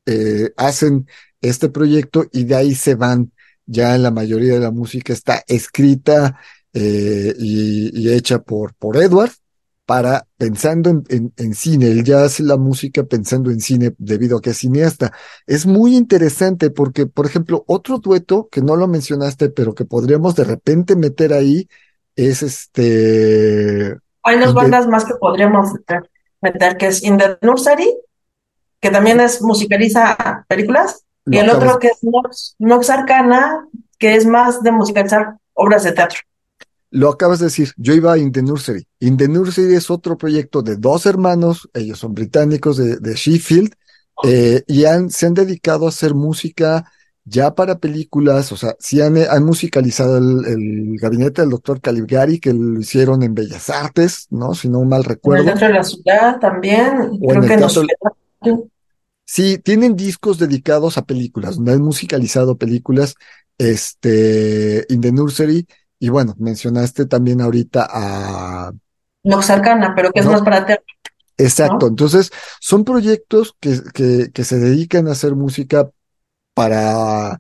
eh, 0.06 0.52
hacen 0.58 1.08
este 1.42 1.70
proyecto 1.70 2.26
y 2.32 2.46
de 2.46 2.56
ahí 2.56 2.76
se 2.76 2.96
van. 2.96 3.32
Ya 3.66 3.96
en 3.96 4.04
la 4.04 4.12
mayoría 4.12 4.54
de 4.54 4.60
la 4.60 4.72
música 4.72 5.14
está 5.14 5.44
escrita 5.48 6.40
y, 6.74 8.10
hecha 8.10 8.40
por, 8.40 8.74
por 8.76 8.98
Edward 8.98 9.32
para 9.90 10.28
pensando 10.38 10.92
en, 11.10 11.34
en, 11.36 11.56
cine, 11.56 11.90
él 11.90 12.04
ya 12.04 12.24
hace 12.24 12.44
la 12.44 12.58
música 12.58 13.06
pensando 13.06 13.50
en 13.50 13.60
cine 13.60 13.96
debido 13.98 14.38
a 14.38 14.42
que 14.42 14.52
es 14.52 14.58
cineasta. 14.60 15.12
Es 15.48 15.66
muy 15.66 15.96
interesante 15.96 16.70
porque, 16.70 17.08
por 17.08 17.26
ejemplo, 17.26 17.64
otro 17.66 17.98
dueto 17.98 18.50
que 18.52 18.62
no 18.62 18.76
lo 18.76 18.88
mencionaste, 18.88 19.50
pero 19.50 19.74
que 19.74 19.86
podríamos 19.86 20.36
de 20.36 20.44
repente 20.44 20.96
meter 20.96 21.34
ahí, 21.34 21.68
es 22.28 22.44
este... 22.44 23.98
Hay 24.24 24.40
dos 24.40 24.54
bandas 24.54 24.88
más 24.88 25.06
que 25.06 25.16
podríamos 25.16 25.74
meter, 26.42 26.78
que 26.78 26.88
es 26.88 27.04
In 27.04 27.18
the 27.18 27.38
Nursery, 27.42 27.94
que 28.80 28.90
también 28.90 29.20
es 29.20 29.42
musicaliza 29.42 30.46
películas, 30.48 31.04
y 31.26 31.38
el 31.38 31.50
otro 31.50 31.80
que 31.80 31.88
es 31.88 32.04
Nox, 32.04 32.56
Nox 32.60 32.90
Arcana, 32.90 33.68
que 33.98 34.16
es 34.16 34.26
más 34.26 34.62
de 34.64 34.72
musicalizar 34.72 35.38
obras 35.54 35.84
de 35.84 35.92
teatro. 35.92 36.20
Lo 36.92 37.10
acabas 37.10 37.40
de 37.40 37.46
decir, 37.46 37.72
yo 37.78 37.94
iba 37.94 38.14
a 38.14 38.18
In 38.18 38.32
the 38.32 38.42
Nursery. 38.42 38.88
In 39.00 39.16
the 39.16 39.28
Nursery 39.28 39.76
es 39.76 39.92
otro 39.92 40.18
proyecto 40.18 40.62
de 40.62 40.76
dos 40.76 41.06
hermanos, 41.06 41.70
ellos 41.74 42.00
son 42.00 42.14
británicos 42.14 42.78
de, 42.78 43.14
Sheffield, 43.14 43.74
eh, 44.24 44.64
y 44.68 44.86
han, 44.86 45.10
se 45.10 45.28
han 45.28 45.34
dedicado 45.34 45.86
a 45.86 45.90
hacer 45.90 46.14
música 46.14 46.92
ya 47.26 47.54
para 47.54 47.80
películas, 47.80 48.52
o 48.52 48.58
sea, 48.58 48.76
sí 48.80 49.02
han, 49.02 49.18
han 49.18 49.46
musicalizado 49.46 50.18
el, 50.18 50.98
gabinete 51.00 51.42
del 51.42 51.52
doctor 51.52 51.80
Caligari, 51.82 52.40
que 52.40 52.54
lo 52.54 52.80
hicieron 52.80 53.24
en 53.24 53.36
Bellas 53.36 53.70
Artes, 53.70 54.28
¿no? 54.30 54.54
Si 54.56 54.68
no 54.70 54.84
mal 54.84 55.04
recuerdo. 55.04 55.44
En 55.44 55.50
el 55.50 55.60
de 55.60 55.70
la 55.70 55.84
Ciudad 55.84 56.40
también, 56.40 57.20
creo 57.28 57.42
que 57.42 57.48
teatro... 57.48 57.84
Sí, 59.26 59.60
tienen 59.60 59.96
discos 59.96 60.40
dedicados 60.40 60.98
a 60.98 61.06
películas, 61.06 61.58
donde 61.58 61.74
han 61.74 61.84
musicalizado 61.84 62.58
películas, 62.58 63.16
este, 63.60 64.86
In 64.90 65.02
the 65.02 65.12
Nursery, 65.12 65.68
y 66.00 66.10
bueno, 66.10 66.34
mencionaste 66.40 67.06
también 67.06 67.42
ahorita 67.42 67.88
a... 67.92 68.72
Noxarcana, 69.24 69.94
pero 69.96 70.12
que 70.12 70.22
es 70.22 70.26
más 70.26 70.42
para 70.42 70.66
teatro. 70.66 70.86
Exacto, 71.38 71.88
entonces 71.88 72.32
son 72.60 72.84
proyectos 72.84 73.56
que, 73.60 73.80
que, 73.94 74.32
que 74.34 74.44
se 74.44 74.58
dedican 74.58 75.08
a 75.08 75.12
hacer 75.12 75.36
música 75.36 75.90
para 76.60 77.40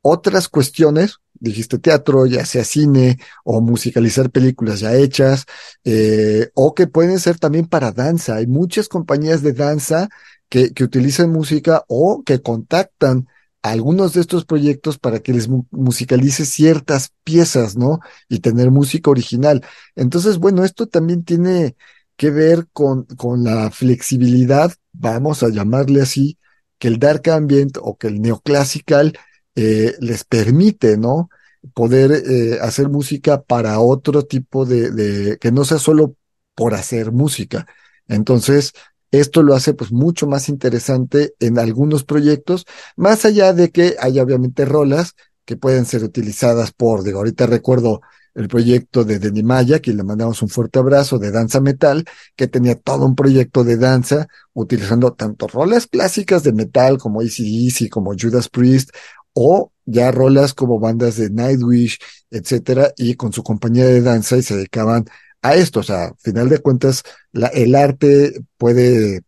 otras 0.00 0.48
cuestiones, 0.48 1.16
dijiste 1.32 1.80
teatro, 1.80 2.24
ya 2.26 2.46
sea 2.46 2.62
cine 2.62 3.18
o 3.42 3.60
musicalizar 3.60 4.30
películas 4.30 4.78
ya 4.78 4.94
hechas, 4.94 5.46
eh, 5.82 6.50
o 6.54 6.72
que 6.72 6.86
pueden 6.86 7.18
ser 7.18 7.36
también 7.40 7.66
para 7.66 7.90
danza. 7.90 8.36
Hay 8.36 8.46
muchas 8.46 8.88
compañías 8.88 9.42
de 9.42 9.54
danza 9.54 10.08
que, 10.48 10.72
que 10.72 10.84
utilizan 10.84 11.32
música 11.32 11.84
o 11.88 12.22
que 12.24 12.42
contactan 12.42 13.26
algunos 13.60 14.12
de 14.12 14.20
estos 14.20 14.44
proyectos 14.44 14.98
para 14.98 15.18
que 15.18 15.32
les 15.32 15.48
musicalice 15.72 16.46
ciertas 16.46 17.10
piezas, 17.24 17.76
¿no? 17.76 17.98
Y 18.28 18.38
tener 18.38 18.70
música 18.70 19.10
original. 19.10 19.64
Entonces, 19.96 20.38
bueno, 20.38 20.62
esto 20.62 20.86
también 20.86 21.24
tiene 21.24 21.74
que 22.16 22.30
ver 22.30 22.68
con, 22.72 23.02
con 23.16 23.42
la 23.42 23.72
flexibilidad, 23.72 24.72
vamos 24.92 25.42
a 25.42 25.48
llamarle 25.48 26.02
así, 26.02 26.38
que 26.84 26.88
el 26.88 26.98
dark 26.98 27.30
ambient 27.30 27.78
o 27.80 27.96
que 27.96 28.08
el 28.08 28.20
neoclassical 28.20 29.18
eh, 29.54 29.94
les 30.00 30.24
permite, 30.24 30.98
¿no? 30.98 31.30
Poder 31.72 32.12
eh, 32.12 32.58
hacer 32.60 32.90
música 32.90 33.40
para 33.40 33.80
otro 33.80 34.26
tipo 34.26 34.66
de, 34.66 35.38
que 35.40 35.50
no 35.50 35.64
sea 35.64 35.78
solo 35.78 36.14
por 36.54 36.74
hacer 36.74 37.10
música. 37.10 37.66
Entonces, 38.06 38.74
esto 39.12 39.42
lo 39.42 39.54
hace 39.54 39.72
pues 39.72 39.92
mucho 39.92 40.26
más 40.26 40.50
interesante 40.50 41.32
en 41.40 41.58
algunos 41.58 42.04
proyectos, 42.04 42.66
más 42.96 43.24
allá 43.24 43.54
de 43.54 43.70
que 43.70 43.96
hay 43.98 44.20
obviamente 44.20 44.66
rolas 44.66 45.14
que 45.46 45.56
pueden 45.56 45.86
ser 45.86 46.04
utilizadas 46.04 46.72
por, 46.72 47.02
digo, 47.02 47.20
ahorita 47.20 47.46
recuerdo 47.46 48.02
el 48.34 48.48
proyecto 48.48 49.04
de 49.04 49.18
Denny 49.18 49.42
Maya, 49.42 49.80
que 49.80 49.92
le 49.92 50.02
mandamos 50.02 50.42
un 50.42 50.48
fuerte 50.48 50.78
abrazo, 50.78 51.18
de 51.18 51.30
danza 51.30 51.60
metal, 51.60 52.04
que 52.36 52.48
tenía 52.48 52.74
todo 52.74 53.06
un 53.06 53.14
proyecto 53.14 53.64
de 53.64 53.76
danza, 53.76 54.26
utilizando 54.52 55.12
tanto 55.12 55.46
rolas 55.46 55.86
clásicas 55.86 56.42
de 56.42 56.52
metal 56.52 56.98
como 56.98 57.22
Easy 57.22 57.88
como 57.88 58.14
Judas 58.18 58.48
Priest, 58.48 58.90
o 59.32 59.72
ya 59.84 60.10
rolas 60.10 60.54
como 60.54 60.78
bandas 60.80 61.16
de 61.16 61.30
Nightwish, 61.30 61.98
etcétera, 62.30 62.92
y 62.96 63.14
con 63.14 63.32
su 63.32 63.42
compañía 63.42 63.84
de 63.86 64.00
danza 64.00 64.36
y 64.36 64.42
se 64.42 64.56
dedicaban 64.56 65.04
a 65.42 65.54
esto. 65.54 65.80
O 65.80 65.82
sea, 65.82 66.06
al 66.06 66.16
final 66.18 66.48
de 66.48 66.58
cuentas, 66.58 67.02
la, 67.32 67.48
el 67.48 67.74
arte 67.74 68.40
puede 68.56 69.22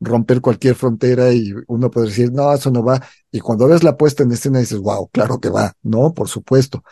romper 0.00 0.40
cualquier 0.40 0.74
frontera 0.74 1.32
y 1.32 1.52
uno 1.68 1.90
puede 1.90 2.08
decir, 2.08 2.32
no, 2.32 2.52
eso 2.52 2.70
no 2.70 2.82
va. 2.84 3.02
Y 3.32 3.40
cuando 3.40 3.66
ves 3.66 3.82
la 3.82 3.96
puesta 3.96 4.22
en 4.22 4.32
escena 4.32 4.60
dices, 4.60 4.78
wow, 4.78 5.08
claro 5.08 5.40
que 5.40 5.48
va, 5.48 5.72
¿no? 5.82 6.14
Por 6.14 6.28
supuesto. 6.28 6.82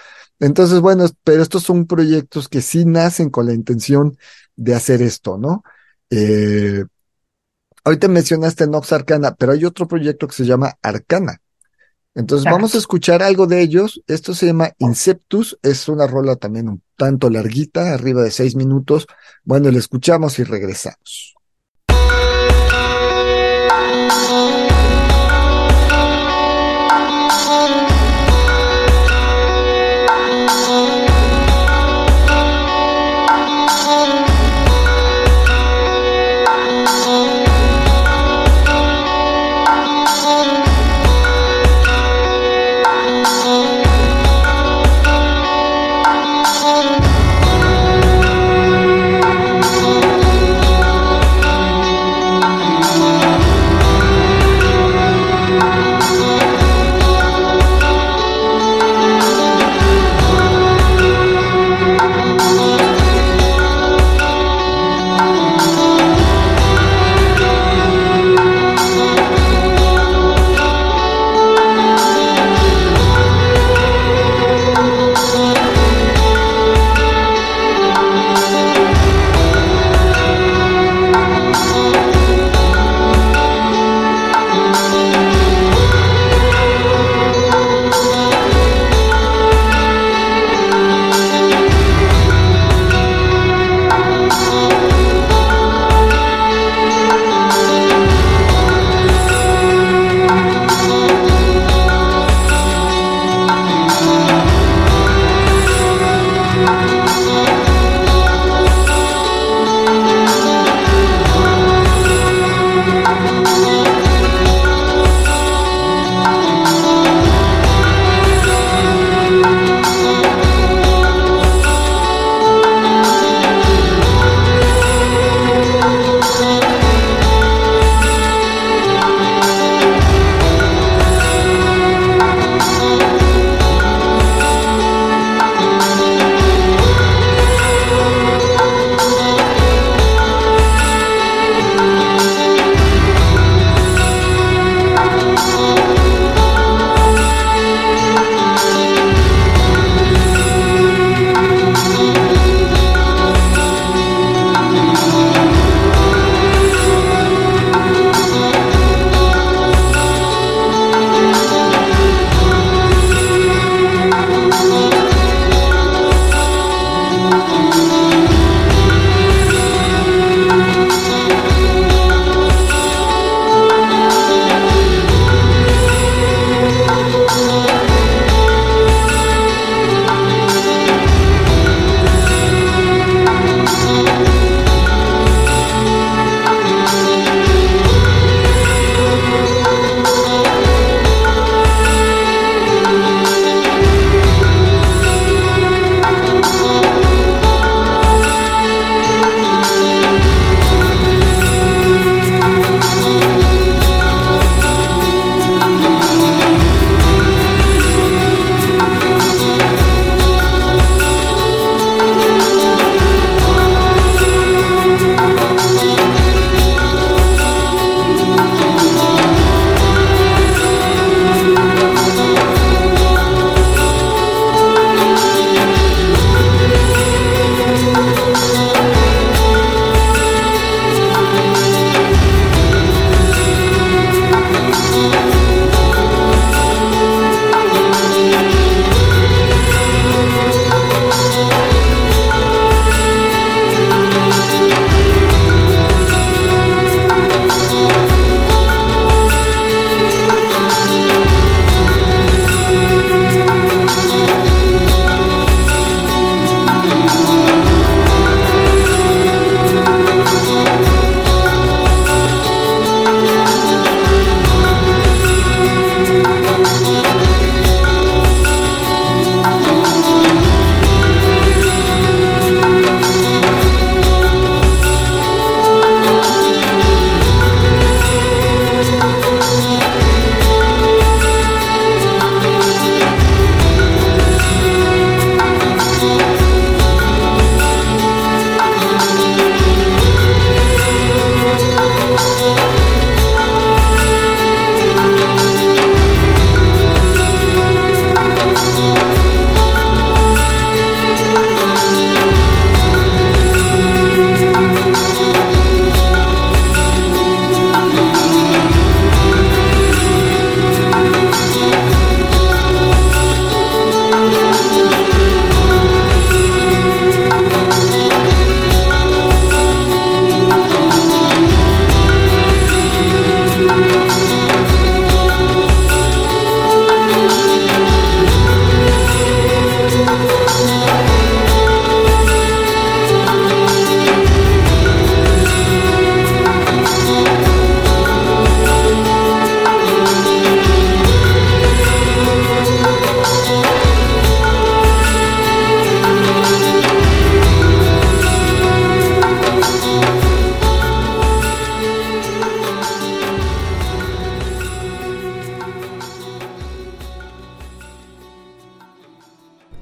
Entonces, 0.45 0.81
bueno, 0.81 1.07
pero 1.25 1.43
estos 1.43 1.63
son 1.63 1.87
proyectos 1.87 2.51
que 2.51 2.61
sí 2.61 2.85
nacen 2.85 3.31
con 3.31 3.47
la 3.47 3.55
intención 3.55 4.19
de 4.57 4.75
hacer 4.75 5.01
esto, 5.01 5.39
¿no? 5.39 5.65
Eh, 6.11 6.85
ahorita 7.83 8.09
mencionaste 8.09 8.67
Nox 8.67 8.93
Arcana, 8.93 9.35
pero 9.35 9.53
hay 9.53 9.65
otro 9.65 9.89
proyecto 9.89 10.29
que 10.29 10.35
se 10.35 10.45
llama 10.45 10.75
Arcana. 10.83 11.41
Entonces 12.15 12.45
vamos 12.45 12.75
a 12.75 12.79
escuchar 12.79 13.23
algo 13.23 13.47
de 13.47 13.63
ellos. 13.63 14.03
Esto 14.07 14.35
se 14.35 14.45
llama 14.45 14.71
Inceptus. 14.79 15.59
Es 15.63 15.89
una 15.89 16.07
rola 16.07 16.37
también 16.37 16.69
un 16.69 16.83
tanto 16.95 17.31
larguita, 17.31 17.95
arriba 17.95 18.23
de 18.23 18.31
seis 18.31 18.55
minutos. 18.55 19.07
Bueno, 19.45 19.71
la 19.71 19.79
escuchamos 19.79 20.39
y 20.41 20.45
regresamos. 20.45 21.35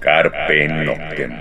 Café 0.03 0.69
Noctem. 0.69 1.33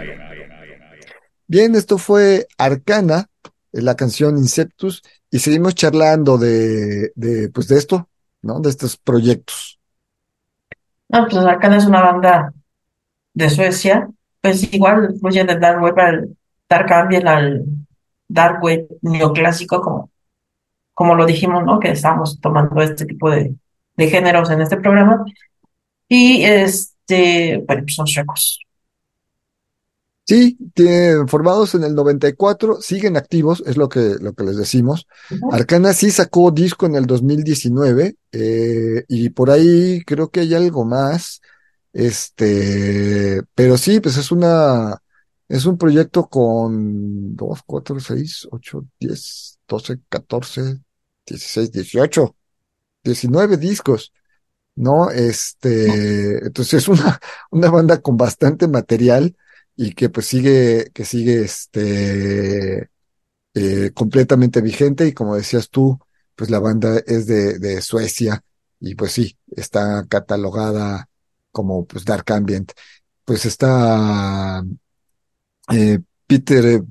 Bien, 1.48 1.76
esto 1.76 1.98
fue 1.98 2.48
Arcana, 2.58 3.28
la 3.72 3.96
canción 3.96 4.38
Inceptus, 4.38 5.04
y 5.30 5.40
seguimos 5.40 5.76
charlando 5.76 6.38
de, 6.38 7.12
de, 7.16 7.50
pues 7.50 7.68
de 7.68 7.78
esto, 7.78 8.08
¿no? 8.42 8.60
De 8.60 8.70
estos 8.70 8.98
proyectos. 8.98 9.80
No, 11.10 11.28
pues 11.28 11.44
Arcana 11.44 11.78
es 11.78 11.86
una 11.86 12.02
banda 12.02 12.54
de 13.34 13.50
Suecia, 13.50 14.08
pues 14.40 14.72
igual 14.74 15.16
fluye 15.20 15.44
del 15.44 15.60
dark 15.60 15.82
web 15.82 16.00
al 16.00 16.38
dark 16.70 16.92
ambient 16.94 17.28
al 17.28 17.66
dark 18.28 18.64
web 18.64 18.88
neoclásico, 19.02 19.82
como, 19.82 20.10
como 20.94 21.16
lo 21.16 21.26
dijimos, 21.26 21.66
¿no? 21.66 21.80
Que 21.80 21.92
estamos 21.92 22.40
tomando 22.40 22.82
este 22.82 23.06
tipo 23.06 23.30
de, 23.30 23.56
de 23.98 24.10
géneros 24.10 24.50
en 24.52 24.62
este 24.62 24.78
programa. 24.78 25.26
Y 26.08 26.44
este, 27.12 27.64
bueno, 27.68 27.84
pues 27.84 27.96
son 27.96 28.08
suecos. 28.08 28.60
Sí, 30.26 30.58
tienen, 30.74 31.28
formados 31.28 31.76
en 31.76 31.84
el 31.84 31.94
94, 31.94 32.82
siguen 32.82 33.18
activos, 33.18 33.64
es 33.66 33.76
lo 33.76 33.90
que, 33.90 34.16
lo 34.22 34.34
que 34.34 34.44
les 34.44 34.56
decimos. 34.56 35.08
Ujú. 35.30 35.54
Arcana 35.54 35.94
sí 35.94 36.12
sacó 36.12 36.52
disco 36.52 36.86
en 36.86 36.96
el 36.96 37.06
2019, 37.06 38.16
eh, 38.32 39.04
y 39.08 39.30
por 39.30 39.52
ahí 39.52 40.02
creo 40.06 40.30
que 40.30 40.42
hay 40.42 40.54
algo 40.54 40.86
más. 40.86 41.42
Este, 41.92 43.42
pero 43.54 43.78
sí, 43.78 44.00
pues 44.00 44.16
es 44.16 44.32
una, 44.32 45.02
es 45.50 45.66
un 45.66 45.78
proyecto 45.78 46.28
con 46.28 47.36
2, 47.36 47.60
4, 47.66 48.00
6, 48.00 48.48
8, 48.52 48.86
10, 49.00 49.60
12, 49.68 50.00
14, 50.08 50.80
16, 51.26 51.72
18, 51.72 52.36
19 53.04 53.58
discos, 53.58 54.14
¿no? 54.76 55.12
Este, 55.12 56.46
entonces 56.46 56.84
es 56.84 56.88
una, 56.88 57.20
una 57.52 57.70
banda 57.70 58.02
con 58.02 58.18
bastante 58.18 58.68
material 58.68 59.36
y 59.76 59.94
que 59.94 60.10
pues 60.10 60.28
sigue, 60.28 60.92
que 60.94 61.06
sigue 61.06 61.42
este, 61.44 62.90
eh, 63.54 63.92
completamente 63.94 64.62
vigente 64.62 65.08
y 65.08 65.14
como 65.14 65.36
decías 65.36 65.70
tú, 65.70 66.00
pues 66.36 66.50
la 66.50 66.60
banda 66.60 67.02
es 67.06 67.28
de, 67.28 67.60
de 67.60 67.82
Suecia 67.82 68.44
y 68.80 68.96
pues 68.96 69.12
sí, 69.14 69.38
está 69.56 70.06
catalogada 70.10 71.10
como 71.52 71.86
pues 71.86 72.06
Dark 72.06 72.32
Ambient. 72.32 72.72
Pues 73.26 73.46
está 73.46 74.64
eh, 75.72 76.00
Peter 76.28 76.84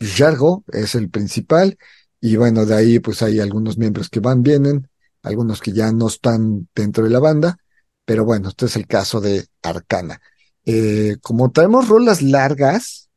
Jargo, 0.00 0.64
es 0.72 0.94
el 0.94 1.10
principal 1.10 1.78
y 2.20 2.36
bueno, 2.36 2.66
de 2.66 2.74
ahí 2.74 2.98
pues 3.00 3.22
hay 3.22 3.40
algunos 3.40 3.78
miembros 3.78 4.08
que 4.08 4.20
van, 4.20 4.42
vienen, 4.42 4.88
algunos 5.22 5.60
que 5.60 5.72
ya 5.72 5.92
no 5.92 6.08
están 6.08 6.68
dentro 6.74 7.04
de 7.04 7.10
la 7.10 7.20
banda, 7.20 7.58
pero 8.04 8.24
bueno, 8.24 8.48
este 8.50 8.66
es 8.66 8.76
el 8.76 8.86
caso 8.86 9.20
de 9.20 9.46
Arcana. 9.62 10.20
Eh, 10.64 11.16
como 11.22 11.50
traemos 11.52 11.88
rolas 11.88 12.22
largas 12.22 13.08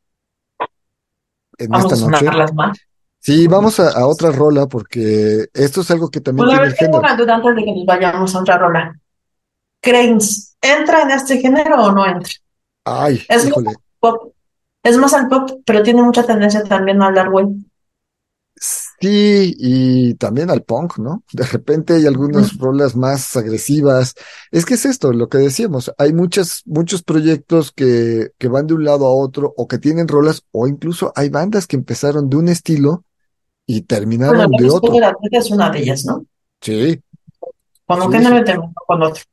en 1.58 1.70
Vamos 1.70 1.92
esta 1.92 1.94
a 1.94 1.98
noche, 1.98 2.26
sonarlas 2.26 2.54
más. 2.54 2.78
sí, 3.20 3.46
vamos 3.48 3.80
a, 3.80 3.90
a 3.92 4.06
otra 4.06 4.30
rola 4.32 4.66
porque 4.68 5.46
esto 5.54 5.82
es 5.82 5.90
algo 5.90 6.10
que 6.10 6.20
también 6.20 6.46
Bueno, 6.46 6.52
a 6.52 6.56
tiene 6.60 6.66
el 6.68 6.76
tengo 6.76 6.98
género. 6.98 6.98
una 6.98 7.16
duda 7.16 7.34
antes 7.36 7.56
de 7.56 7.64
que 7.64 7.72
nos 7.74 7.86
vayamos 7.86 8.34
a 8.34 8.40
otra 8.40 8.58
rola. 8.58 9.00
Cranes, 9.80 10.56
¿entra 10.60 11.02
en 11.02 11.10
este 11.12 11.38
género 11.40 11.84
o 11.84 11.92
no 11.92 12.06
entra? 12.06 12.32
Ay, 12.84 13.22
Es 13.28 13.44
más 13.48 13.48
híjole. 13.48 13.76
pop, 14.00 14.34
es 14.84 14.96
más 14.98 15.14
al 15.14 15.28
pop, 15.28 15.50
pero 15.66 15.82
tiene 15.82 16.02
mucha 16.02 16.24
tendencia 16.26 16.64
también 16.64 17.02
al 17.02 17.14
dark 17.14 17.32
web. 17.32 17.48
Sí, 19.02 19.56
y 19.58 20.14
también 20.14 20.48
al 20.48 20.62
punk, 20.62 20.98
¿no? 20.98 21.24
De 21.32 21.42
repente 21.44 21.94
hay 21.94 22.06
algunas 22.06 22.56
rolas 22.56 22.94
más 22.94 23.36
agresivas. 23.36 24.14
Es 24.52 24.64
que 24.64 24.74
es 24.74 24.86
esto, 24.86 25.12
lo 25.12 25.28
que 25.28 25.38
decíamos, 25.38 25.92
hay 25.98 26.12
muchas, 26.12 26.62
muchos 26.66 27.02
proyectos 27.02 27.72
que, 27.72 28.30
que 28.38 28.46
van 28.46 28.68
de 28.68 28.74
un 28.74 28.84
lado 28.84 29.06
a 29.06 29.12
otro 29.12 29.52
o 29.56 29.66
que 29.66 29.78
tienen 29.78 30.06
rolas, 30.06 30.44
o 30.52 30.68
incluso 30.68 31.12
hay 31.16 31.30
bandas 31.30 31.66
que 31.66 31.74
empezaron 31.74 32.30
de 32.30 32.36
un 32.36 32.46
estilo 32.46 33.04
y 33.66 33.82
terminaron 33.82 34.48
de 34.52 34.70
otro. 34.70 34.92
de 34.92 35.00
la 35.00 35.16
es 35.32 35.50
una 35.50 35.68
de 35.68 35.80
ellas, 35.80 36.04
¿no? 36.04 36.24
Sí, 36.60 37.02
un 37.88 38.02
sí, 38.02 38.18
género 38.18 38.38
sí, 38.38 38.44
terminó 38.44 38.72
con 38.86 39.02
otro. 39.02 39.24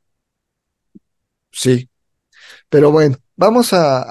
sí. 1.52 1.88
Pero 2.68 2.90
bueno, 2.90 3.16
vamos 3.40 3.72
a, 3.72 4.02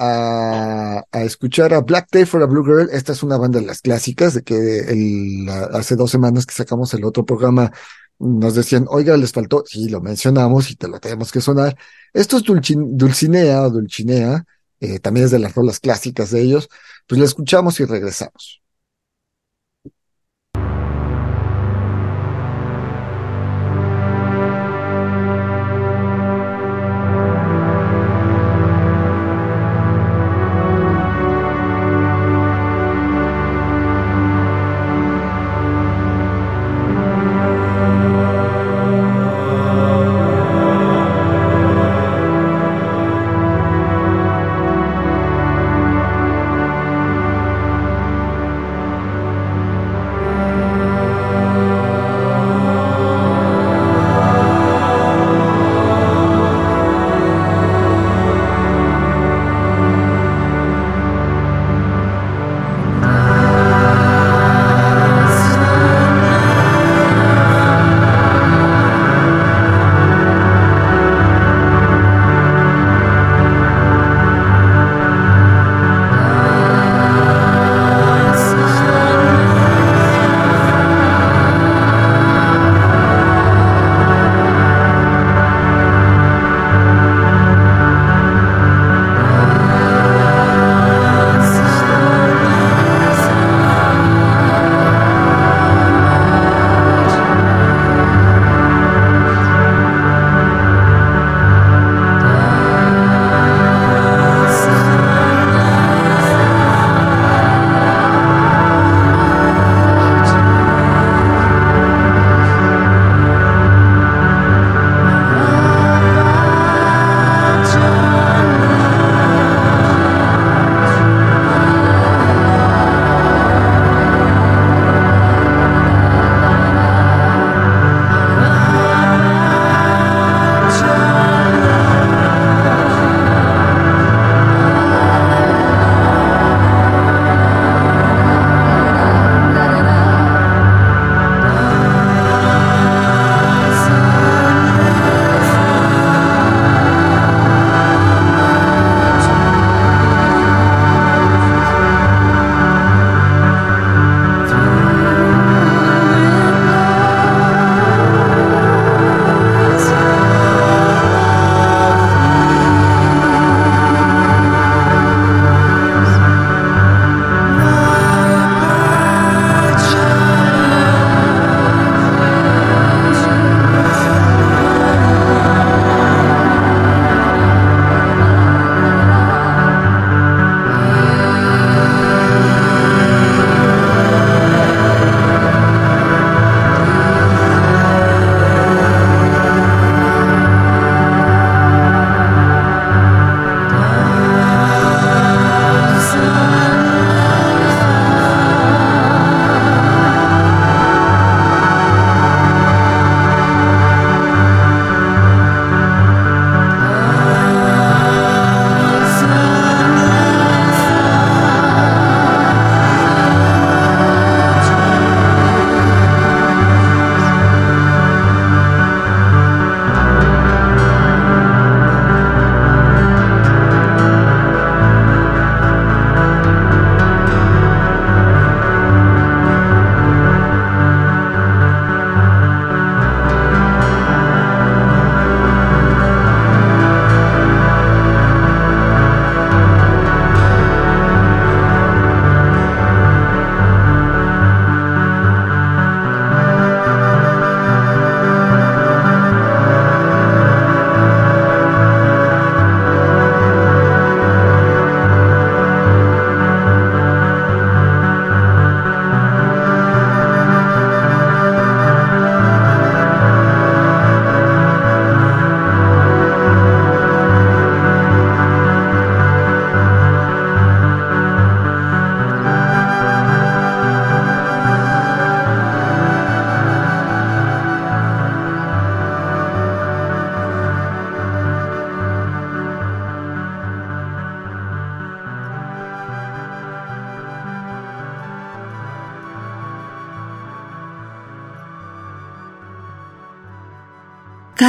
a, 0.97 1.03
a 1.11 1.23
escuchar 1.23 1.71
a 1.73 1.81
Black 1.81 2.07
Day 2.11 2.25
for 2.25 2.41
a 2.41 2.47
Blue 2.47 2.65
Girl. 2.65 2.89
Esta 2.91 3.11
es 3.13 3.21
una 3.21 3.37
banda 3.37 3.59
de 3.59 3.65
las 3.67 3.81
clásicas, 3.81 4.33
de 4.33 4.41
que 4.41 4.79
el, 4.79 5.47
hace 5.71 5.95
dos 5.95 6.09
semanas 6.09 6.47
que 6.47 6.55
sacamos 6.55 6.93
el 6.95 7.05
otro 7.05 7.23
programa, 7.25 7.71
nos 8.17 8.55
decían, 8.55 8.85
oiga, 8.89 9.15
les 9.17 9.31
faltó, 9.31 9.63
sí, 9.65 9.87
lo 9.87 10.01
mencionamos 10.01 10.71
y 10.71 10.75
te 10.75 10.87
lo 10.87 10.99
tenemos 10.99 11.31
que 11.31 11.41
sonar. 11.41 11.77
Esto 12.11 12.37
es 12.37 12.43
Dulcin- 12.43 12.97
Dulcinea 12.97 13.61
o 13.61 13.69
Dulcinea, 13.69 14.43
eh, 14.79 14.99
también 14.99 15.27
es 15.27 15.31
de 15.31 15.39
las 15.39 15.53
rolas 15.53 15.79
clásicas 15.79 16.31
de 16.31 16.41
ellos. 16.41 16.67
Pues 17.07 17.19
la 17.19 17.25
escuchamos 17.25 17.79
y 17.79 17.85
regresamos. 17.85 18.61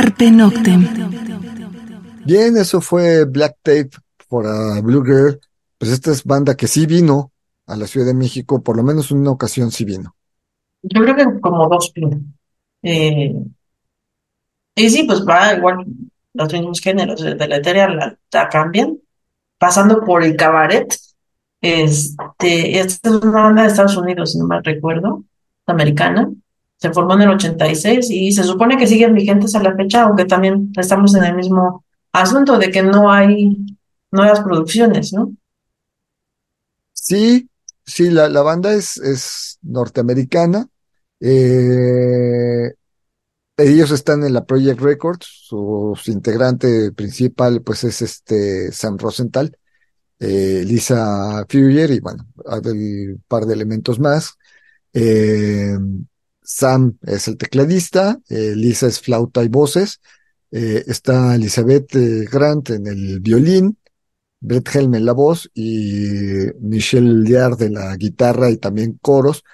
Carpe 0.00 0.30
Noctem. 0.30 0.88
Bien, 2.24 2.56
eso 2.56 2.80
fue 2.80 3.26
Black 3.26 3.58
Tape 3.62 3.90
for 4.30 4.46
a 4.46 4.80
Blue 4.80 5.04
Girl. 5.04 5.38
Pues 5.76 5.90
esta 5.90 6.10
es 6.10 6.24
banda 6.24 6.54
que 6.54 6.68
sí 6.68 6.86
vino 6.86 7.32
a 7.66 7.76
la 7.76 7.86
Ciudad 7.86 8.06
de 8.06 8.14
México, 8.14 8.62
por 8.62 8.78
lo 8.78 8.82
menos 8.82 9.10
en 9.10 9.18
una 9.18 9.30
ocasión 9.30 9.70
sí 9.70 9.84
vino. 9.84 10.16
Yo 10.80 11.02
creo 11.02 11.14
que 11.14 11.40
como 11.42 11.68
dos 11.68 11.92
eh, 12.82 13.34
y 14.74 14.88
sí, 14.88 15.02
pues 15.02 15.22
va 15.22 15.52
igual 15.52 15.84
los 16.32 16.50
mismos 16.50 16.80
géneros 16.80 17.20
de 17.20 17.46
la 17.46 17.56
etérea 17.56 17.86
la, 17.88 18.48
cambian, 18.48 18.98
pasando 19.58 20.02
por 20.02 20.24
el 20.24 20.34
cabaret. 20.34 20.96
Este, 21.60 22.80
esta 22.80 23.10
es 23.10 23.16
una 23.16 23.42
banda 23.42 23.62
de 23.64 23.68
Estados 23.68 23.98
Unidos, 23.98 24.32
si 24.32 24.38
no 24.38 24.46
mal 24.46 24.64
recuerdo, 24.64 25.24
americana. 25.66 26.32
Se 26.80 26.92
formó 26.92 27.14
en 27.14 27.22
el 27.22 27.30
86 27.30 28.10
y 28.10 28.32
se 28.32 28.42
supone 28.42 28.76
que 28.76 28.86
siguen 28.86 29.14
vigentes 29.14 29.54
a 29.54 29.62
la 29.62 29.74
fecha, 29.74 30.02
aunque 30.02 30.24
también 30.24 30.72
estamos 30.76 31.14
en 31.14 31.24
el 31.24 31.36
mismo 31.36 31.84
asunto 32.12 32.58
de 32.58 32.70
que 32.70 32.82
no 32.82 33.12
hay 33.12 33.56
nuevas 34.10 34.40
producciones, 34.40 35.12
¿no? 35.12 35.32
Sí, 36.92 37.48
sí, 37.84 38.10
la, 38.10 38.28
la 38.28 38.42
banda 38.42 38.72
es, 38.72 38.96
es 38.98 39.58
norteamericana. 39.62 40.66
Eh, 41.20 42.72
ellos 43.56 43.90
están 43.90 44.24
en 44.24 44.32
la 44.32 44.44
Project 44.44 44.80
Records, 44.80 45.26
su, 45.48 45.98
integrante 46.06 46.92
principal 46.92 47.62
pues 47.62 47.84
es 47.84 48.00
este 48.00 48.72
Sam 48.72 48.96
Rosenthal, 48.96 49.56
eh, 50.18 50.62
Lisa 50.66 51.44
Fuller 51.48 51.90
y 51.90 52.00
bueno, 52.00 52.26
hay 52.46 52.60
un 52.64 53.24
par 53.28 53.44
de 53.44 53.54
elementos 53.54 53.98
más. 54.00 54.34
Eh, 54.92 55.76
Sam 56.52 56.98
es 57.02 57.28
el 57.28 57.36
tecladista, 57.36 58.18
eh, 58.28 58.54
Lisa 58.56 58.86
es 58.86 59.00
flauta 59.00 59.42
y 59.44 59.48
voces, 59.48 60.00
está 60.52 61.36
Elizabeth 61.36 61.94
Grant 62.28 62.70
en 62.70 62.88
el 62.88 63.20
violín, 63.20 63.78
Brett 64.40 64.74
Helm 64.74 64.94
en 64.94 65.04
la 65.04 65.12
voz 65.12 65.50
y 65.54 66.46
Michelle 66.60 67.22
Liard 67.22 67.56
de 67.58 67.70
la 67.70 67.96
guitarra 67.96 68.50
y 68.50 68.56
también 68.56 68.98
coros. 69.00 69.44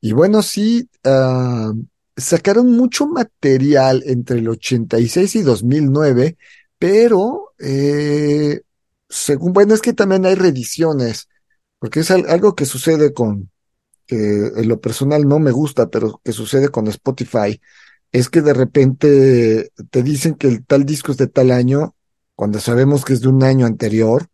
Y 0.00 0.12
bueno, 0.12 0.42
sí, 0.42 0.88
uh, 1.04 1.74
sacaron 2.16 2.72
mucho 2.72 3.06
material 3.06 4.02
entre 4.06 4.38
el 4.38 4.48
86 4.48 5.36
y 5.36 5.42
2009, 5.42 6.36
pero 6.78 7.52
eh, 7.58 8.62
según, 9.08 9.52
bueno, 9.52 9.74
es 9.74 9.82
que 9.82 9.92
también 9.92 10.24
hay 10.24 10.34
reediciones, 10.34 11.28
porque 11.78 12.00
es 12.00 12.10
algo 12.10 12.54
que 12.54 12.64
sucede 12.64 13.12
con, 13.12 13.50
que 14.10 14.16
en 14.16 14.68
lo 14.68 14.80
personal 14.80 15.28
no 15.28 15.38
me 15.38 15.52
gusta, 15.52 15.88
pero 15.88 16.20
que 16.24 16.32
sucede 16.32 16.68
con 16.68 16.88
Spotify, 16.88 17.60
es 18.10 18.28
que 18.28 18.42
de 18.42 18.52
repente 18.52 19.70
te 19.90 20.02
dicen 20.02 20.34
que 20.34 20.48
el 20.48 20.66
tal 20.66 20.84
disco 20.84 21.12
es 21.12 21.18
de 21.18 21.28
tal 21.28 21.52
año, 21.52 21.94
cuando 22.34 22.58
sabemos 22.58 23.04
que 23.04 23.12
es 23.12 23.20
de 23.20 23.28
un 23.28 23.44
año 23.44 23.66
anterior, 23.66 24.26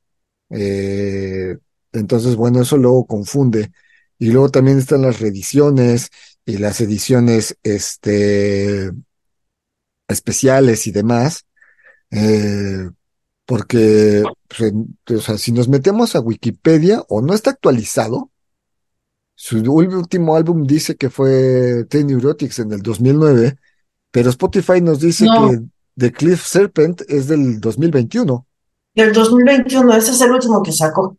eh, 0.49 1.59
entonces, 1.93 2.37
bueno, 2.37 2.62
eso 2.62 2.79
luego 2.79 3.07
confunde. 3.07 3.71
Y 4.19 4.31
luego 4.31 4.51
también 4.51 4.79
están 4.79 5.03
las 5.03 5.21
reediciones 5.21 6.11
y 6.47 6.57
las 6.57 6.81
ediciones 6.81 7.59
este, 7.62 8.91
especiales 10.09 10.87
y 10.87 10.93
demás, 10.93 11.45
eh, 12.11 12.89
porque 13.45 14.23
pues, 14.49 14.73
o 15.11 15.21
sea, 15.21 15.37
si 15.37 15.53
nos 15.53 15.69
metemos 15.69 16.17
a 16.17 16.21
Wikipedia 16.21 17.05
o 17.09 17.21
no 17.21 17.35
está 17.35 17.51
actualizado, 17.51 18.31
su 19.38 19.59
último 19.59 20.35
álbum 20.35 20.66
dice 20.66 20.96
que 20.96 21.11
fue 21.11 21.85
The 21.90 22.03
Neurotics 22.03 22.59
en 22.61 22.72
el 22.72 22.81
2009, 22.81 23.59
pero 24.11 24.31
Spotify 24.31 24.81
nos 24.81 24.99
dice 24.99 25.27
que 25.27 25.61
The 25.94 26.11
Cliff 26.11 26.42
Serpent 26.42 27.03
es 27.07 27.29
del 27.29 27.61
2021. 27.61 28.46
Del 28.94 29.12
2021, 29.12 29.94
ese 29.94 30.12
es 30.12 30.20
el 30.22 30.33
último 30.33 30.62
que 30.62 30.72
sacó. 30.72 31.18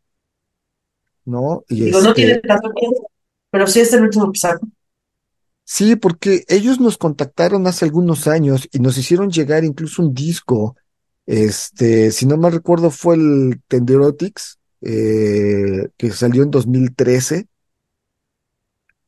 ¿No? 1.25 1.63
Y 1.69 1.85
Digo, 1.85 2.01
no 2.01 2.11
tiene 2.13 2.31
este 2.33 2.47
tanto 2.47 2.71
tiempo, 2.73 3.11
pero 3.51 3.67
sí 3.67 3.81
es 3.81 3.93
el 3.93 4.01
último 4.01 4.31
que 4.31 4.39
sacó. 4.39 4.67
Sí, 5.63 5.95
porque 5.95 6.43
ellos 6.47 6.79
nos 6.79 6.97
contactaron 6.97 7.67
hace 7.67 7.85
algunos 7.85 8.27
años 8.27 8.67
y 8.71 8.79
nos 8.79 8.97
hicieron 8.97 9.29
llegar 9.29 9.63
incluso 9.63 10.01
un 10.01 10.15
disco. 10.15 10.75
Este, 11.27 12.09
si 12.11 12.25
no 12.25 12.35
mal 12.37 12.53
recuerdo, 12.53 12.89
fue 12.89 13.15
el 13.15 13.61
Tenderotics, 13.67 14.57
eh, 14.81 15.89
que 15.97 16.11
salió 16.11 16.41
en 16.41 16.49
2013. 16.49 17.47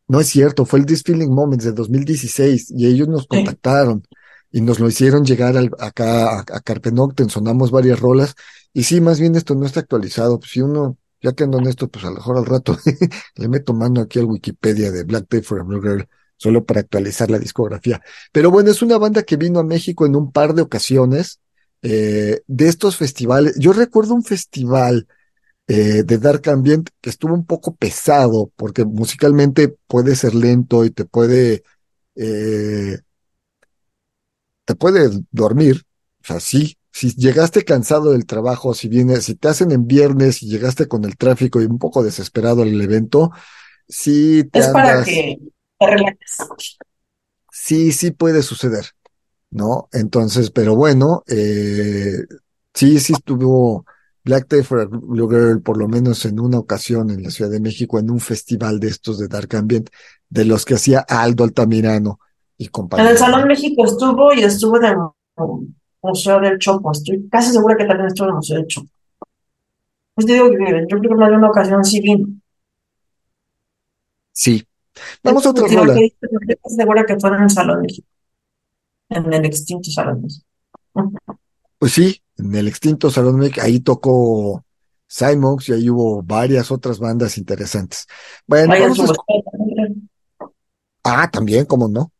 No 0.09 0.19
es 0.19 0.27
cierto, 0.27 0.65
fue 0.65 0.79
el 0.79 0.87
This 0.87 1.03
Feeling 1.03 1.29
Moments 1.29 1.63
de 1.63 1.71
2016 1.71 2.71
y 2.71 2.87
ellos 2.87 3.07
nos 3.07 3.27
contactaron 3.27 4.03
y 4.51 4.59
nos 4.61 4.79
lo 4.79 4.89
hicieron 4.89 5.23
llegar 5.23 5.55
acá 5.79 6.39
a, 6.39 6.39
a 6.39 7.29
sonamos 7.29 7.69
varias 7.69 7.99
rolas 7.99 8.33
y 8.73 8.83
sí, 8.83 9.01
más 9.01 9.19
bien 9.19 9.35
esto 9.35 9.53
no 9.53 9.67
está 9.67 9.81
actualizado. 9.81 10.39
Pues 10.39 10.51
si 10.51 10.61
uno, 10.61 10.97
ya 11.21 11.33
que 11.33 11.43
ando 11.43 11.59
en 11.59 11.67
esto, 11.67 11.87
pues 11.89 12.05
a 12.05 12.09
lo 12.09 12.15
mejor 12.15 12.37
al 12.37 12.47
rato 12.47 12.75
le 13.35 13.47
meto 13.47 13.73
mano 13.73 14.01
aquí 14.01 14.17
al 14.17 14.25
Wikipedia 14.25 14.91
de 14.91 15.03
Black 15.03 15.27
Tape 15.29 15.43
for 15.43 15.59
a 15.59 15.63
Blue 15.63 15.81
Girl 15.81 16.07
solo 16.37 16.65
para 16.65 16.79
actualizar 16.79 17.29
la 17.29 17.37
discografía. 17.37 18.01
Pero 18.31 18.49
bueno, 18.49 18.71
es 18.71 18.81
una 18.81 18.97
banda 18.97 19.21
que 19.23 19.37
vino 19.37 19.59
a 19.59 19.63
México 19.63 20.07
en 20.07 20.15
un 20.15 20.31
par 20.31 20.55
de 20.55 20.63
ocasiones 20.63 21.39
eh, 21.83 22.41
de 22.47 22.67
estos 22.67 22.97
festivales. 22.97 23.55
Yo 23.59 23.73
recuerdo 23.73 24.15
un 24.15 24.23
festival 24.23 25.07
eh, 25.69 26.01
de 26.03 26.17
Dark 26.17 26.49
Ambient 26.49 26.89
que 26.99 27.11
estuvo 27.11 27.35
un 27.35 27.45
poco 27.45 27.75
pesado 27.75 28.51
porque 28.55 28.85
musicalmente 28.85 29.77
puede 29.85 30.15
ser 30.15 30.33
lento 30.33 30.83
y 30.83 30.89
te 30.89 31.05
puede 31.05 31.63
eh, 32.15 32.97
te 34.65 34.75
puede 34.75 35.11
dormir. 35.29 35.83
O 36.23 36.25
sea, 36.25 36.39
sí, 36.39 36.75
si 36.91 37.13
llegaste 37.15 37.63
cansado 37.63 38.13
del 38.13 38.25
trabajo, 38.25 38.73
si 38.73 38.87
vienes, 38.87 39.25
si 39.25 39.35
te 39.35 39.47
hacen 39.47 39.71
en 39.71 39.85
viernes 39.85 40.41
y 40.41 40.49
llegaste 40.49 40.87
con 40.87 41.05
el 41.05 41.17
tráfico 41.17 41.61
y 41.61 41.65
un 41.65 41.77
poco 41.77 42.01
desesperado 42.03 42.63
al 42.63 42.81
evento, 42.81 43.29
sí 43.87 44.43
te 44.51 44.59
es 44.59 44.67
para 44.69 45.03
que 45.03 45.37
Sí, 47.51 47.91
sí 47.91 48.09
puede 48.09 48.41
suceder, 48.41 48.87
¿no? 49.51 49.87
Entonces, 49.91 50.49
pero 50.49 50.75
bueno, 50.75 51.23
eh, 51.27 52.25
sí, 52.73 52.99
sí 52.99 53.13
estuvo 53.13 53.85
Black 54.29 54.47
Day 54.47 54.61
for 54.61 54.81
a 54.81 54.85
Blue 54.85 55.27
Girl 55.27 55.61
por 55.61 55.77
lo 55.77 55.87
menos 55.87 56.23
en 56.25 56.39
una 56.39 56.59
ocasión 56.59 57.09
en 57.09 57.23
la 57.23 57.31
Ciudad 57.31 57.49
de 57.49 57.59
México 57.59 57.97
en 57.97 58.11
un 58.11 58.19
festival 58.19 58.79
de 58.79 58.89
estos 58.89 59.17
de 59.17 59.27
Dark 59.27 59.55
Ambient, 59.55 59.89
de 60.29 60.45
los 60.45 60.65
que 60.65 60.75
hacía 60.75 60.99
Aldo 60.99 61.43
Altamirano 61.43 62.19
y 62.55 62.67
compañía. 62.67 63.05
En 63.05 63.11
el 63.11 63.17
Salón 63.17 63.47
México 63.47 63.83
estuvo 63.85 64.31
y 64.33 64.43
estuvo 64.43 64.77
en 64.77 64.85
el 64.85 64.97
Museo 66.03 66.39
del 66.39 66.59
Chopo. 66.59 66.91
Estoy 66.91 67.27
casi 67.27 67.51
segura 67.51 67.75
que 67.75 67.85
también 67.85 68.07
estuvo 68.07 68.27
en 68.27 68.29
el 68.29 68.35
Museo 68.35 68.57
del 68.57 68.67
Chopo. 68.67 68.89
Pues 70.13 70.27
digo 70.27 70.49
que 70.51 70.85
yo 70.87 70.99
creo 70.99 71.01
que 71.01 71.07
de 71.07 71.35
una 71.37 71.49
ocasión 71.49 71.83
sí 71.83 71.99
vino. 71.99 72.27
Sí, 74.31 74.63
Vamos 75.23 75.45
a 75.45 75.49
otra 75.49 75.67
rola. 75.67 75.95
segura 76.63 77.05
que 77.05 77.19
fue 77.19 77.29
en 77.29 77.43
el 77.43 77.49
Salón 77.49 77.81
México. 77.81 78.07
En 79.09 79.33
el 79.33 79.45
extinto 79.45 79.89
Salón 79.89 80.21
México. 80.21 80.45
Pues 81.79 81.93
sí, 81.93 82.21
en 82.37 82.53
el 82.53 82.67
extinto 82.67 83.09
Salón 83.09 83.37
México, 83.37 83.61
ahí 83.63 83.79
tocó 83.79 84.63
Simons 85.07 85.69
y 85.69 85.73
ahí 85.73 85.89
hubo 85.89 86.21
varias 86.21 86.69
otras 86.71 86.99
bandas 86.99 87.37
interesantes. 87.37 88.05
Bueno, 88.45 88.73
vamos 88.79 88.99
a... 88.99 89.13
Ah, 91.03 91.31
también, 91.31 91.65
¿cómo 91.65 91.87
no? 91.87 92.11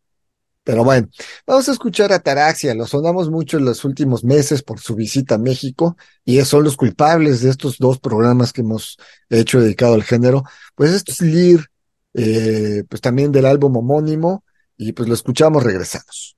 Pero 0.64 0.84
bueno, 0.84 1.07
vamos 1.45 1.68
a 1.70 1.72
escuchar 1.72 2.12
a 2.12 2.20
Taraxia, 2.20 2.74
lo 2.74 2.86
sonamos 2.86 3.30
mucho 3.30 3.57
en 3.57 3.66
los 3.66 3.86
últimos 3.86 4.24
meses 4.24 4.64
por 4.64 4.80
su 4.80 4.95
visita 4.95 5.36
a 5.36 5.39
México 5.39 5.97
y 6.26 6.39
son 6.41 6.64
los 6.64 6.78
culpables 6.78 7.41
de 7.41 7.49
estos 7.49 7.78
dos 7.78 7.99
programas 7.99 8.53
que 8.53 8.62
hemos 8.62 8.97
hecho 9.30 9.60
dedicado 9.60 9.93
al 9.93 10.03
género. 10.03 10.43
Pues 10.76 10.91
esto 10.91 11.12
es 11.12 11.22
Lear 11.22 11.70
eh, 12.14 12.84
pues 12.89 13.01
también 13.01 13.32
del 13.32 13.45
álbum 13.45 13.78
homónimo, 13.78 14.43
y 14.78 14.93
pues 14.93 15.07
lo 15.07 15.14
escuchamos, 15.14 15.64
regresamos. 15.64 16.38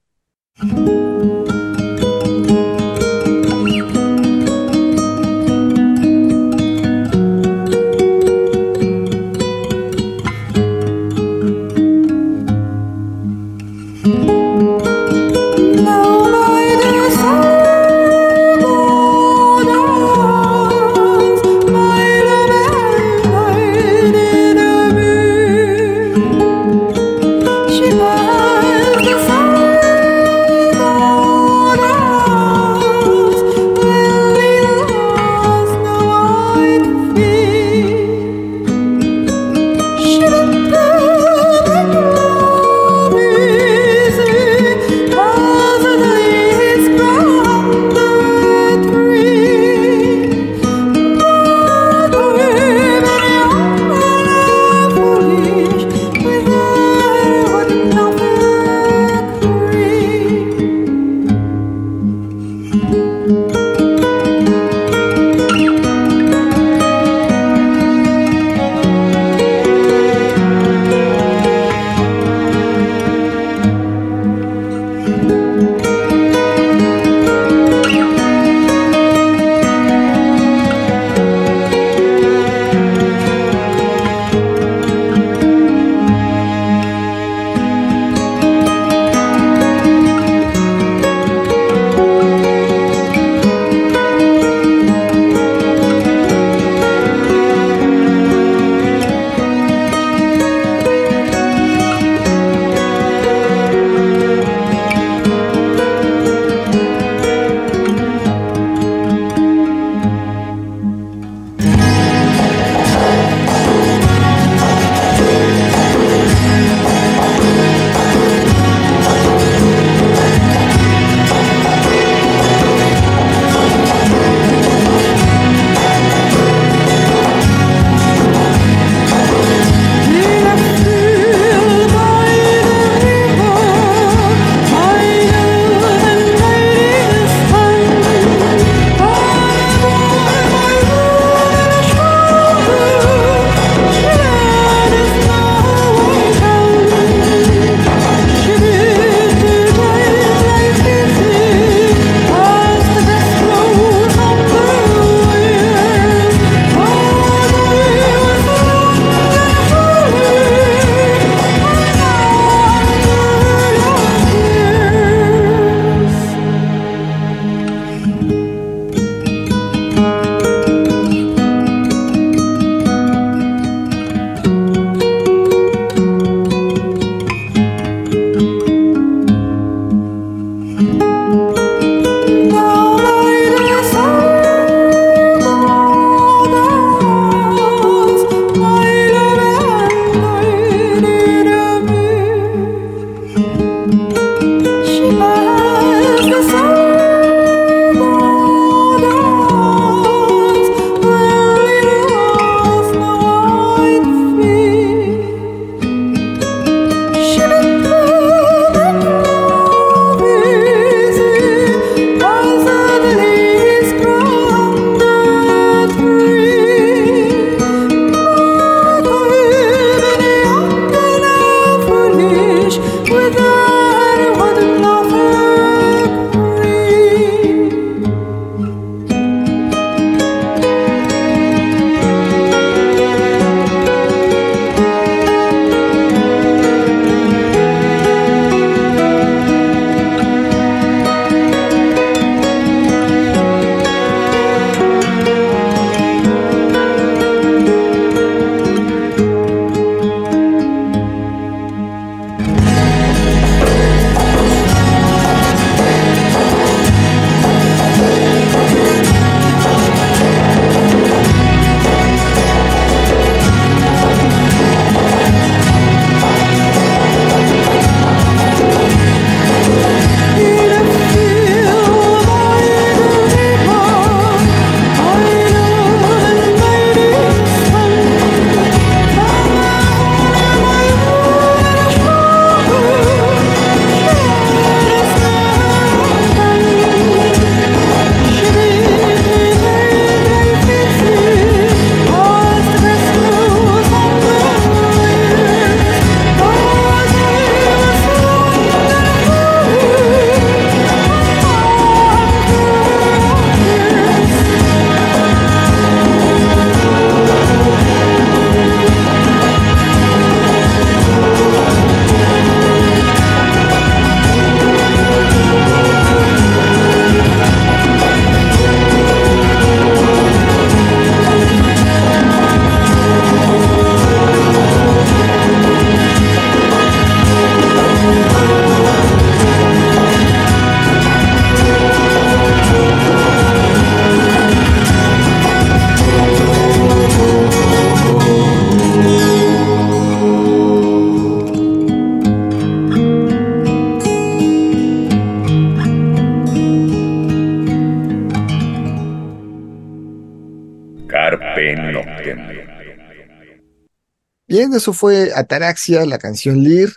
Eso 354.75 354.93
fue 354.93 355.31
Ataraxia, 355.35 356.05
la 356.05 356.17
canción 356.17 356.63
Lear, 356.63 356.89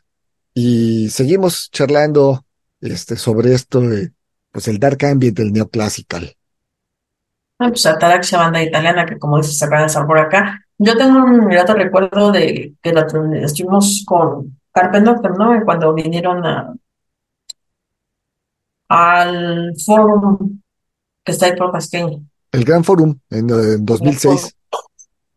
y 0.55 1.09
seguimos 1.11 1.71
charlando 1.71 2.45
este, 2.81 3.17
sobre 3.17 3.55
esto, 3.55 3.81
de, 3.81 4.13
pues 4.51 4.69
el 4.69 4.79
dark 4.79 5.05
ambient 5.05 5.37
del 5.37 5.53
neoclassical. 5.53 6.37
Ah, 7.59 7.69
pues 7.69 7.87
Ataraxia, 7.87 8.39
banda 8.39 8.63
italiana, 8.63 9.07
que 9.07 9.19
como 9.19 9.39
dices, 9.39 9.63
acaba 9.63 9.83
de 9.83 9.87
estar 9.87 10.07
por 10.07 10.19
acá. 10.19 10.61
Yo 10.79 10.97
tengo 10.97 11.25
un 11.25 11.47
grato 11.49 11.75
recuerdo 11.75 12.33
de 12.33 12.75
que 12.83 12.93
la, 12.93 13.07
estuvimos 13.43 14.03
con 14.07 14.59
Carpenter, 14.73 15.31
¿no? 15.39 15.65
Cuando 15.65 15.95
vinieron 15.95 16.45
a, 16.45 16.75
al 18.89 19.75
forum 19.85 20.61
que 21.25 21.33
está 21.33 21.47
ahí 21.47 21.57
por 21.57 21.73
Pasqueña. 21.73 22.19
El 22.53 22.65
Gran 22.65 22.85
Forum 22.85 23.19
en, 23.31 23.51
en 23.51 23.85
2006. 23.85 24.57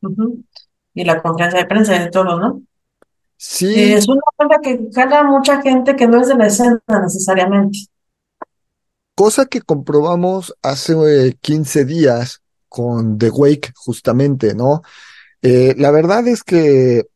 Ujú. 0.01 0.43
Y 0.97 1.05
la 1.05 1.21
confianza 1.21 1.57
de 1.57 1.65
prensa 1.65 1.95
y 1.95 1.99
de 1.99 2.09
todo, 2.11 2.39
¿no? 2.39 2.61
Sí, 3.37 3.67
Eh, 3.75 3.93
es 3.93 4.07
una 4.09 4.21
banda 4.37 4.59
que 4.61 4.79
jala 4.93 5.23
mucha 5.23 5.61
gente 5.61 5.95
que 5.95 6.07
no 6.07 6.19
es 6.21 6.27
de 6.27 6.35
la 6.35 6.47
escena 6.47 6.81
necesariamente. 7.03 7.79
cosa 9.15 9.45
que 9.45 9.61
comprobamos 9.61 10.55
hace 10.61 10.93
eh, 11.29 11.37
15 11.41 11.85
días 11.85 12.41
con 12.69 13.17
The 13.17 13.29
Wake, 13.31 13.71
justamente, 13.75 14.53
¿no? 14.55 14.81
Eh, 15.41 15.75
la 15.77 15.91
verdad 15.91 16.27
es 16.27 16.43
que, 16.43 17.07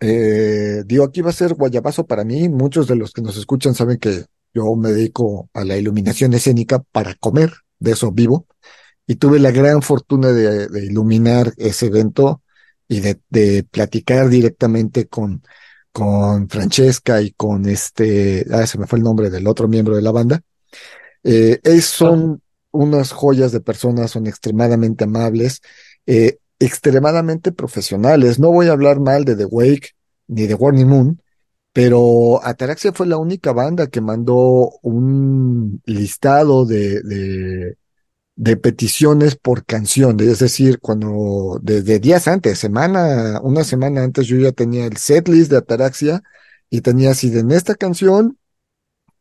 eh, 0.00 0.82
digo, 0.86 1.04
aquí 1.04 1.22
va 1.22 1.30
a 1.30 1.32
ser 1.32 1.54
guayabazo 1.54 2.06
para 2.06 2.24
mí. 2.24 2.48
Muchos 2.48 2.86
de 2.86 2.96
los 2.96 3.12
que 3.12 3.22
nos 3.22 3.36
escuchan 3.36 3.74
saben 3.74 3.98
que 3.98 4.24
yo 4.54 4.74
me 4.76 4.90
dedico 4.92 5.48
a 5.54 5.64
la 5.64 5.76
iluminación 5.76 6.34
escénica 6.34 6.80
para 6.92 7.14
comer, 7.14 7.52
de 7.78 7.92
eso 7.92 8.12
vivo. 8.12 8.46
Y 9.06 9.16
tuve 9.16 9.38
la 9.38 9.50
gran 9.50 9.82
fortuna 9.82 10.32
de, 10.32 10.68
de 10.68 10.84
iluminar 10.84 11.52
ese 11.56 11.86
evento 11.86 12.42
y 12.88 13.00
de, 13.00 13.20
de 13.30 13.64
platicar 13.64 14.28
directamente 14.28 15.06
con, 15.06 15.42
con 15.92 16.48
Francesca 16.48 17.22
y 17.22 17.32
con 17.32 17.66
este, 17.66 18.46
ah, 18.52 18.66
se 18.66 18.78
me 18.78 18.86
fue 18.86 18.98
el 18.98 19.04
nombre 19.04 19.30
del 19.30 19.46
otro 19.46 19.68
miembro 19.68 19.96
de 19.96 20.02
la 20.02 20.12
banda. 20.12 20.42
Eh, 21.24 21.58
es, 21.64 21.86
son 21.86 22.42
unas 22.70 23.12
joyas 23.12 23.52
de 23.52 23.60
personas, 23.60 24.10
son 24.10 24.26
extremadamente 24.26 25.04
amables, 25.04 25.62
eh, 26.06 26.38
extremadamente 26.58 27.50
profesionales. 27.52 28.38
No 28.38 28.52
voy 28.52 28.68
a 28.68 28.72
hablar 28.72 29.00
mal 29.00 29.24
de 29.24 29.36
The 29.36 29.46
Wake 29.46 29.90
ni 30.28 30.46
de 30.46 30.54
Warning 30.54 30.86
Moon, 30.86 31.22
pero 31.72 32.44
Ataraxia 32.44 32.92
fue 32.92 33.06
la 33.06 33.16
única 33.16 33.52
banda 33.52 33.86
que 33.88 34.00
mandó 34.00 34.72
un 34.82 35.80
listado 35.86 36.64
de, 36.66 37.02
de, 37.02 37.76
de 38.36 38.56
peticiones 38.56 39.36
por 39.36 39.64
canción. 39.64 40.20
Es 40.20 40.38
decir, 40.40 40.78
cuando 40.80 41.58
desde 41.62 41.98
días 41.98 42.28
antes, 42.28 42.58
semana, 42.58 43.40
una 43.42 43.64
semana 43.64 44.02
antes, 44.02 44.26
yo 44.26 44.36
ya 44.38 44.52
tenía 44.52 44.86
el 44.86 44.98
setlist 44.98 45.50
de 45.50 45.56
Ataraxia 45.58 46.22
y 46.70 46.82
tenía 46.82 47.12
así 47.12 47.30
de 47.30 47.40
en 47.40 47.50
esta 47.52 47.74
canción 47.74 48.38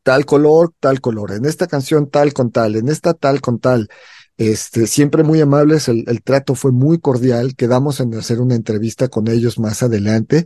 tal 0.04 0.26
color, 0.26 0.74
tal 0.80 1.02
color, 1.02 1.32
en 1.32 1.46
esta 1.46 1.68
canción 1.68 2.10
tal 2.10 2.34
con 2.34 2.52
tal, 2.52 2.76
en 2.76 2.90
esta 2.90 3.14
tal 3.14 3.42
con 3.42 3.60
tal. 3.60 3.90
Este, 4.38 4.86
siempre 4.86 5.24
muy 5.24 5.40
amables, 5.42 5.88
el, 5.88 6.04
el 6.08 6.22
trato 6.22 6.56
fue 6.56 6.72
muy 6.72 7.00
cordial, 7.00 7.56
quedamos 7.56 8.00
en 8.02 8.14
hacer 8.16 8.42
una 8.42 8.56
entrevista 8.56 9.08
con 9.08 9.28
ellos 9.30 9.60
más 9.60 9.82
adelante. 9.82 10.46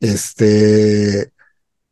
Este, 0.00 1.32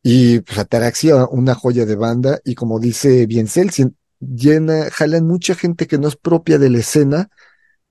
y 0.03 0.41
pues 0.41 0.59
Ataraxia, 0.59 1.27
una 1.27 1.55
joya 1.55 1.85
de 1.85 1.95
banda, 1.95 2.39
y 2.45 2.55
como 2.55 2.79
dice 2.79 3.25
Biencel, 3.27 3.71
sien- 3.71 3.95
llena, 4.19 4.89
jalan 4.91 5.27
mucha 5.27 5.55
gente 5.55 5.87
que 5.87 5.97
no 5.97 6.07
es 6.07 6.15
propia 6.15 6.57
de 6.57 6.69
la 6.69 6.79
escena, 6.79 7.29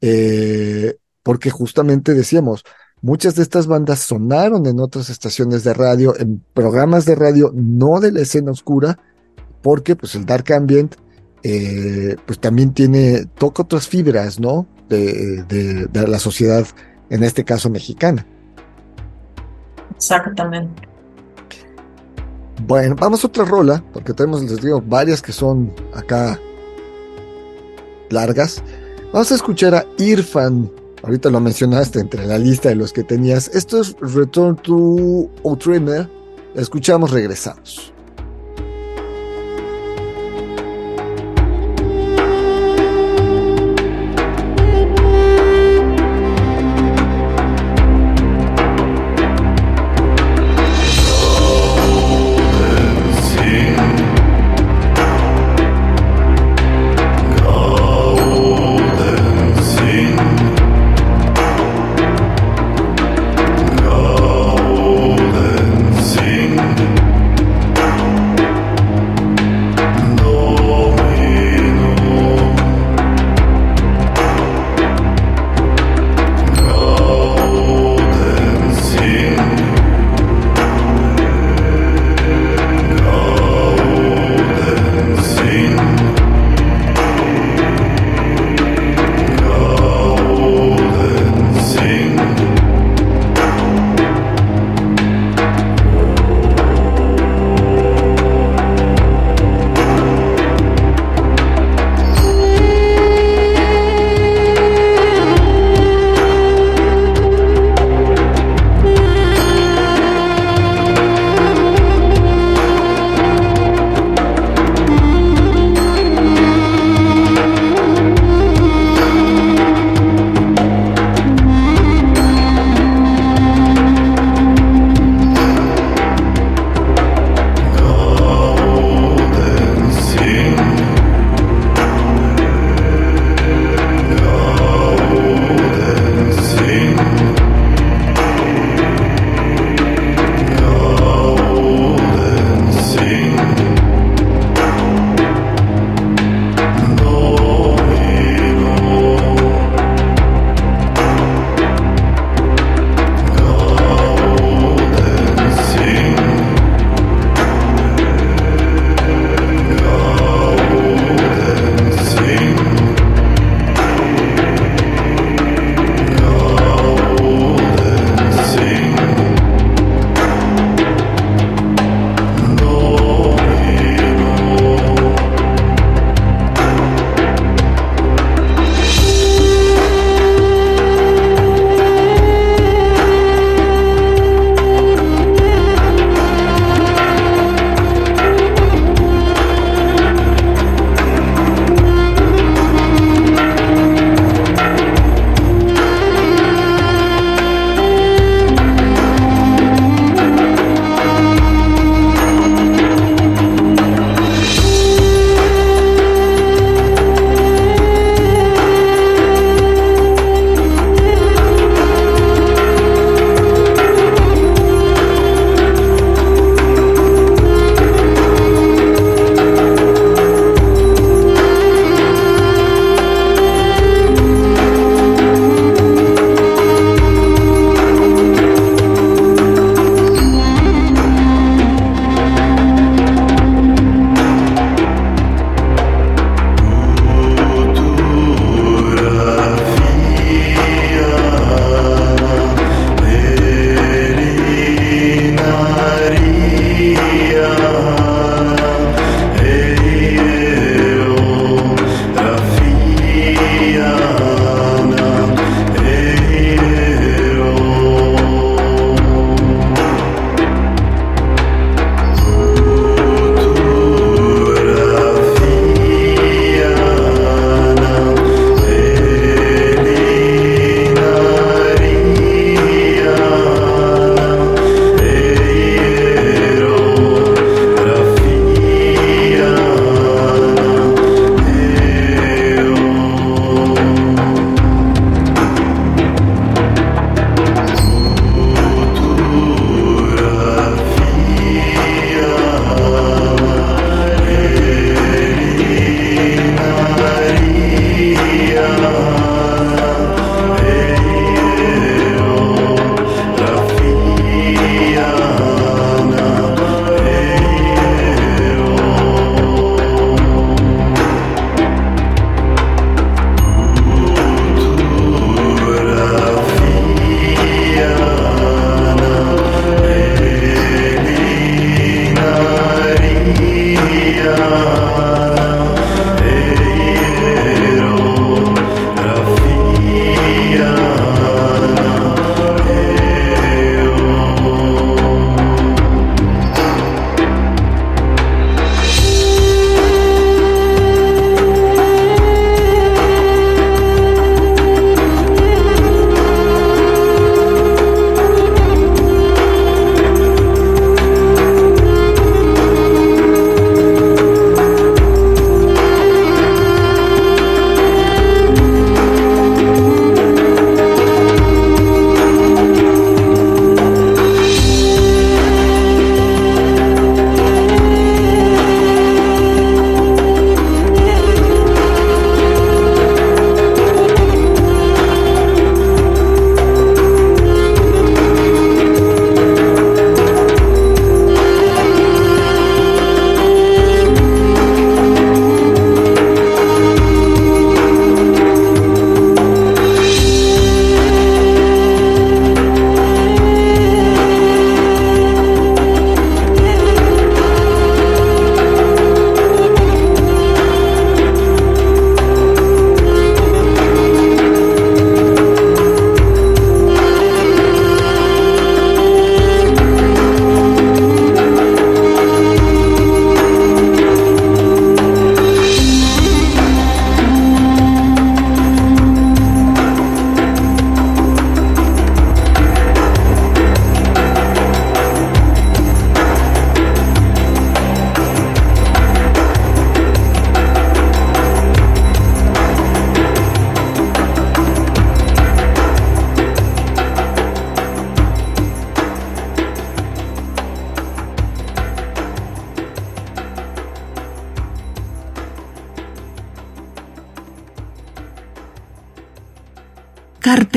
eh, 0.01 0.97
porque 1.23 1.51
justamente 1.51 2.15
decíamos, 2.15 2.65
muchas 3.03 3.35
de 3.35 3.43
estas 3.43 3.67
bandas 3.67 4.01
sonaron 4.01 4.67
en 4.67 4.81
otras 4.81 5.11
estaciones 5.11 5.65
de 5.65 5.75
radio, 5.75 6.19
en 6.19 6.43
programas 6.55 7.05
de 7.05 7.15
radio, 7.15 7.53
no 7.55 8.01
de 8.01 8.13
la 8.13 8.21
escena 8.21 8.51
oscura, 8.51 8.99
porque 9.63 9.97
pues 9.97 10.15
el 10.15 10.25
dark 10.27 10.53
ambient, 10.53 10.95
eh, 11.43 12.17
pues 12.27 12.39
también 12.39 12.73
tiene, 12.73 13.27
toca 13.39 13.63
otras 13.63 13.89
fibras, 13.89 14.41
¿no? 14.41 14.67
De, 14.89 15.45
de, 15.45 15.87
de 15.87 16.09
la 16.09 16.19
sociedad, 16.19 16.67
en 17.11 17.23
este 17.23 17.45
caso 17.45 17.69
mexicana. 17.71 18.27
Exactamente. 19.95 20.89
Bueno, 22.67 22.97
vamos 22.99 23.25
a 23.25 23.29
otra 23.29 23.45
rola, 23.45 23.83
porque 23.93 24.13
tenemos, 24.13 24.43
les 24.43 24.61
digo, 24.61 24.83
varias 24.85 25.23
que 25.23 25.33
son 25.33 25.73
acá 25.95 26.39
largas. 28.11 28.63
Vamos 29.13 29.31
a 29.33 29.35
escuchar 29.37 29.75
a 29.75 29.87
Irfan. 29.99 30.71
Ahorita 31.03 31.31
lo 31.31 31.41
mencionaste 31.41 32.01
entre 32.01 32.27
la 32.27 32.39
lista 32.39 32.69
de 32.69 32.75
los 32.75 32.93
que 32.93 33.05
tenías. 33.05 33.49
Esto 33.55 33.81
es 33.81 33.97
Return 34.01 34.57
to 34.57 35.31
Outrimer. 35.45 36.09
La 36.55 36.63
escuchamos, 36.63 37.13
regresamos. 37.13 37.93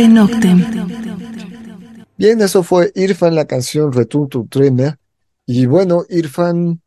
Noctem. 0.08 0.66
Bien, 2.18 2.40
eso 2.42 2.64
fue 2.64 2.92
Irfan, 2.96 3.36
la 3.36 3.46
canción 3.46 3.92
Return 3.92 4.30
to 4.30 4.48
Trainer. 4.50 4.98
Y 5.46 5.66
bueno, 5.66 6.04
Irfan 6.10 6.82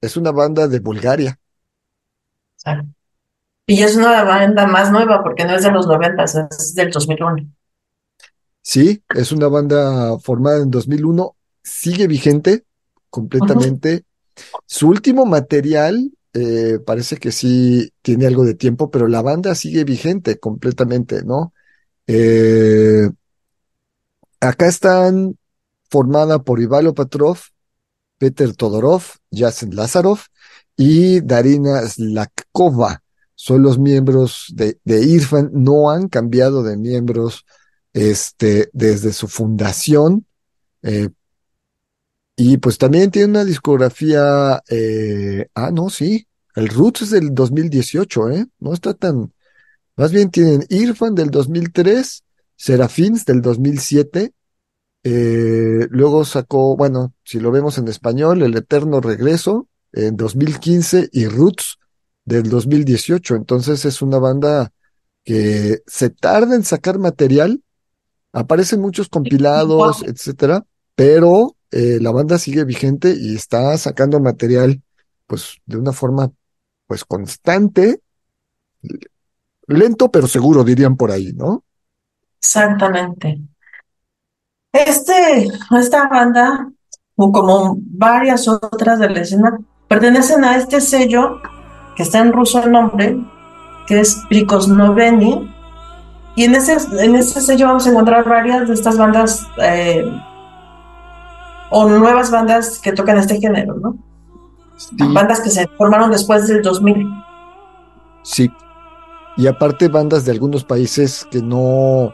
es 0.00 0.16
una 0.16 0.32
banda 0.32 0.66
de 0.68 0.80
Bulgaria. 0.80 1.38
Y 3.66 3.82
es 3.82 3.96
una 3.96 4.24
banda 4.24 4.66
más 4.66 4.90
nueva 4.90 5.22
porque 5.22 5.44
no 5.44 5.54
es 5.54 5.62
de 5.62 5.70
los 5.70 5.86
90, 5.86 6.24
es 6.24 6.74
del 6.74 6.90
2001. 6.90 7.48
Sí, 8.60 9.02
es 9.14 9.32
una 9.32 9.48
banda 9.48 10.18
formada 10.18 10.62
en 10.62 10.70
2001, 10.70 11.36
sigue 11.62 12.06
vigente 12.06 12.64
completamente. 13.10 14.04
Su 14.66 14.88
último 14.88 15.26
material 15.26 16.12
eh, 16.32 16.78
parece 16.84 17.16
que 17.16 17.32
sí 17.32 17.92
tiene 18.02 18.26
algo 18.26 18.44
de 18.44 18.54
tiempo, 18.54 18.90
pero 18.90 19.08
la 19.08 19.22
banda 19.22 19.54
sigue 19.54 19.84
vigente 19.84 20.38
completamente, 20.38 21.24
¿no? 21.24 21.52
Eh, 22.06 23.08
acá 24.40 24.66
están 24.66 25.36
formada 25.90 26.42
por 26.42 26.60
Ivalo 26.60 26.94
Patrov, 26.94 27.38
Peter 28.18 28.54
Todorov, 28.54 29.02
Yasen 29.30 29.74
Lazarov 29.74 30.20
y 30.76 31.20
Darina 31.20 31.82
Slakkova. 31.82 33.02
Son 33.34 33.62
los 33.62 33.78
miembros 33.78 34.46
de, 34.54 34.78
de 34.84 35.04
IRFAN, 35.04 35.50
no 35.52 35.90
han 35.90 36.08
cambiado 36.08 36.62
de 36.62 36.76
miembros 36.76 37.44
este, 37.92 38.70
desde 38.72 39.12
su 39.12 39.28
fundación. 39.28 40.26
Eh, 40.82 41.08
y 42.36 42.56
pues 42.58 42.78
también 42.78 43.10
tiene 43.10 43.28
una 43.28 43.44
discografía, 43.44 44.62
eh, 44.68 45.46
ah, 45.54 45.70
no, 45.70 45.90
sí, 45.90 46.26
el 46.54 46.68
Roots 46.68 47.02
es 47.02 47.10
del 47.10 47.34
2018, 47.34 48.30
¿eh? 48.30 48.46
No 48.58 48.72
está 48.72 48.94
tan, 48.94 49.32
más 49.96 50.12
bien 50.12 50.30
tienen 50.30 50.64
Irfan 50.68 51.14
del 51.14 51.30
2003, 51.30 52.24
Serafins 52.56 53.24
del 53.24 53.42
2007, 53.42 54.32
eh, 55.04 55.88
luego 55.90 56.24
sacó, 56.24 56.76
bueno, 56.76 57.12
si 57.24 57.40
lo 57.40 57.50
vemos 57.50 57.78
en 57.78 57.88
español, 57.88 58.42
El 58.42 58.56
Eterno 58.56 59.00
Regreso 59.00 59.68
en 59.92 60.16
2015 60.16 61.10
y 61.12 61.26
Roots 61.26 61.78
del 62.24 62.48
2018. 62.48 63.34
Entonces 63.34 63.84
es 63.84 64.00
una 64.00 64.18
banda 64.18 64.72
que 65.24 65.82
se 65.86 66.10
tarda 66.10 66.54
en 66.54 66.64
sacar 66.64 66.98
material, 66.98 67.62
aparecen 68.32 68.80
muchos 68.80 69.08
compilados, 69.08 70.02
etcétera, 70.04 70.64
pero 70.94 71.56
eh, 71.70 71.98
la 72.00 72.10
banda 72.10 72.38
sigue 72.38 72.64
vigente 72.64 73.14
y 73.18 73.34
está 73.34 73.76
sacando 73.78 74.20
material, 74.20 74.82
pues, 75.26 75.56
de 75.66 75.78
una 75.78 75.92
forma, 75.92 76.32
pues, 76.86 77.04
constante, 77.04 78.00
lento 79.66 80.10
pero 80.10 80.26
seguro, 80.26 80.64
dirían 80.64 80.96
por 80.96 81.10
ahí, 81.10 81.32
¿no? 81.32 81.64
Exactamente. 82.38 83.40
Este, 84.72 85.48
esta 85.78 86.08
banda, 86.08 86.70
como 87.14 87.76
varias 87.78 88.48
otras 88.48 88.98
de 88.98 89.10
la 89.10 89.20
escena, 89.20 89.58
pertenecen 89.88 90.44
a 90.44 90.56
este 90.56 90.80
sello, 90.80 91.40
que 91.94 92.02
está 92.02 92.20
en 92.20 92.32
ruso 92.32 92.62
el 92.62 92.72
nombre, 92.72 93.18
que 93.86 94.00
es 94.00 94.16
Prikosnoveni, 94.28 95.54
y 96.34 96.44
en 96.44 96.54
ese, 96.54 96.76
en 97.04 97.14
ese 97.14 97.40
sello 97.42 97.66
vamos 97.66 97.86
a 97.86 97.90
encontrar 97.90 98.26
varias 98.26 98.66
de 98.66 98.74
estas 98.74 98.96
bandas 98.96 99.46
eh, 99.58 100.02
o 101.70 101.88
nuevas 101.88 102.30
bandas 102.30 102.78
que 102.78 102.92
tocan 102.92 103.18
este 103.18 103.38
género, 103.38 103.74
¿no? 103.74 103.96
Bandas 105.12 105.40
que 105.40 105.50
se 105.50 105.68
formaron 105.68 106.10
después 106.10 106.48
del 106.48 106.62
2000. 106.62 107.06
Sí. 108.22 108.50
Y 109.36 109.46
aparte 109.46 109.88
bandas 109.88 110.24
de 110.24 110.32
algunos 110.32 110.64
países 110.64 111.26
que 111.30 111.40
no... 111.40 112.12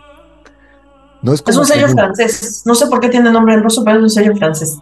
no 1.23 1.33
es, 1.33 1.43
como 1.43 1.53
es 1.53 1.57
un 1.59 1.67
sello 1.67 1.89
francés. 1.89 2.63
No 2.65 2.75
sé 2.75 2.87
por 2.87 3.01
qué 3.01 3.09
tiene 3.09 3.31
nombre 3.31 3.55
en 3.55 3.63
ruso, 3.63 3.83
pero 3.85 3.99
es 3.99 4.03
un 4.03 4.11
sello 4.11 4.37
francés. 4.37 4.79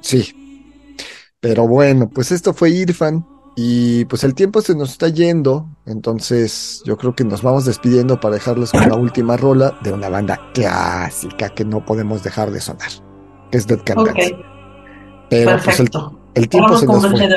Sí. 0.00 0.94
Pero 1.40 1.66
bueno, 1.66 2.08
pues 2.08 2.32
esto 2.32 2.54
fue 2.54 2.70
Irfan. 2.70 3.26
Y 3.58 4.04
pues 4.04 4.22
el 4.22 4.34
tiempo 4.34 4.60
se 4.60 4.74
nos 4.74 4.90
está 4.90 5.08
yendo, 5.08 5.66
entonces 5.86 6.82
yo 6.84 6.98
creo 6.98 7.14
que 7.14 7.24
nos 7.24 7.40
vamos 7.40 7.64
despidiendo 7.64 8.20
para 8.20 8.34
dejarles 8.34 8.70
con 8.70 8.86
la 8.86 8.96
última 8.96 9.38
rola 9.38 9.78
de 9.82 9.94
una 9.94 10.10
banda 10.10 10.38
clásica 10.52 11.48
que 11.48 11.64
no 11.64 11.82
podemos 11.82 12.22
dejar 12.22 12.50
de 12.50 12.60
sonar 12.60 12.90
que 13.50 13.58
es 13.58 13.66
Dead 13.66 13.80
Can 13.84 13.96
Pero 15.28 15.58
pues 15.62 15.80
el, 16.34 16.48
tiempo 16.48 16.76
se 16.76 16.86
nos 16.86 17.06
fue. 17.06 17.28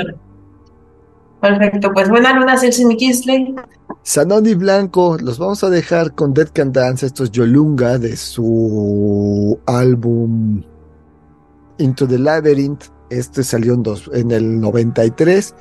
Perfecto, 1.42 1.92
pues 1.94 2.10
buena 2.10 2.34
luna, 2.34 2.58
Celsi 2.58 2.84
Kisley. 2.98 3.56
Sanoni 4.10 4.56
Blanco, 4.56 5.20
los 5.22 5.38
vamos 5.38 5.64
a 5.64 5.70
dejar 5.70 6.16
con 6.16 6.34
Dead 6.34 6.50
Can 6.52 6.72
Dance, 6.72 7.06
esto 7.06 7.26
es 7.26 7.30
Yolunga 7.30 8.00
de 8.00 8.18
su 8.18 9.60
álbum 9.68 10.64
Into 11.78 12.08
the 12.08 12.18
Labyrinth. 12.18 12.86
Este 13.12 13.44
salió 13.44 13.76
en, 13.76 13.84
dos, 13.84 14.10
en 14.12 14.32
el 14.32 14.60
93. 14.62 15.54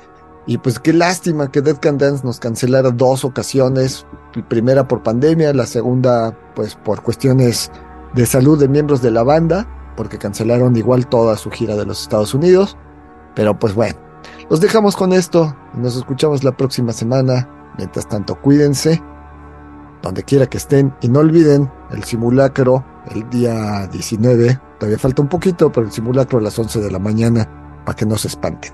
Y 0.47 0.57
pues 0.57 0.79
qué 0.79 0.93
lástima 0.93 1.51
que 1.51 1.61
Dead 1.61 1.77
Can 1.77 1.99
Dance 1.99 2.25
nos 2.25 2.39
cancelara 2.39 2.89
dos 2.89 3.23
ocasiones. 3.23 4.07
primera 4.47 4.87
por 4.87 5.03
pandemia, 5.03 5.53
la 5.53 5.67
segunda 5.67 6.35
pues 6.55 6.73
por 6.73 7.03
cuestiones 7.03 7.71
de 8.15 8.25
salud 8.25 8.59
de 8.59 8.67
miembros 8.67 9.03
de 9.03 9.11
la 9.11 9.21
banda 9.21 9.93
porque 9.95 10.17
cancelaron 10.17 10.75
igual 10.75 11.07
toda 11.07 11.37
su 11.37 11.51
gira 11.51 11.75
de 11.75 11.85
los 11.85 12.01
Estados 12.01 12.33
Unidos. 12.33 12.77
Pero 13.35 13.59
pues 13.59 13.75
bueno, 13.75 13.99
los 14.49 14.59
dejamos 14.59 14.95
con 14.95 15.13
esto. 15.13 15.55
Nos 15.75 15.95
escuchamos 15.95 16.43
la 16.43 16.57
próxima 16.57 16.93
semana. 16.93 17.47
Mientras 17.79 18.09
tanto, 18.09 18.35
cuídense 18.35 19.01
donde 20.01 20.23
quiera 20.23 20.47
que 20.47 20.57
estén 20.57 20.93
y 21.01 21.07
no 21.07 21.19
olviden 21.19 21.71
el 21.91 22.03
simulacro 22.03 22.83
el 23.09 23.29
día 23.29 23.87
19. 23.87 24.59
Todavía 24.77 24.99
falta 24.99 25.21
un 25.21 25.29
poquito, 25.29 25.71
pero 25.71 25.85
el 25.85 25.91
simulacro 25.93 26.39
a 26.39 26.41
las 26.41 26.59
11 26.59 26.81
de 26.81 26.91
la 26.91 26.99
mañana 26.99 27.49
para 27.85 27.95
que 27.95 28.05
no 28.05 28.17
se 28.17 28.27
espanten. 28.27 28.73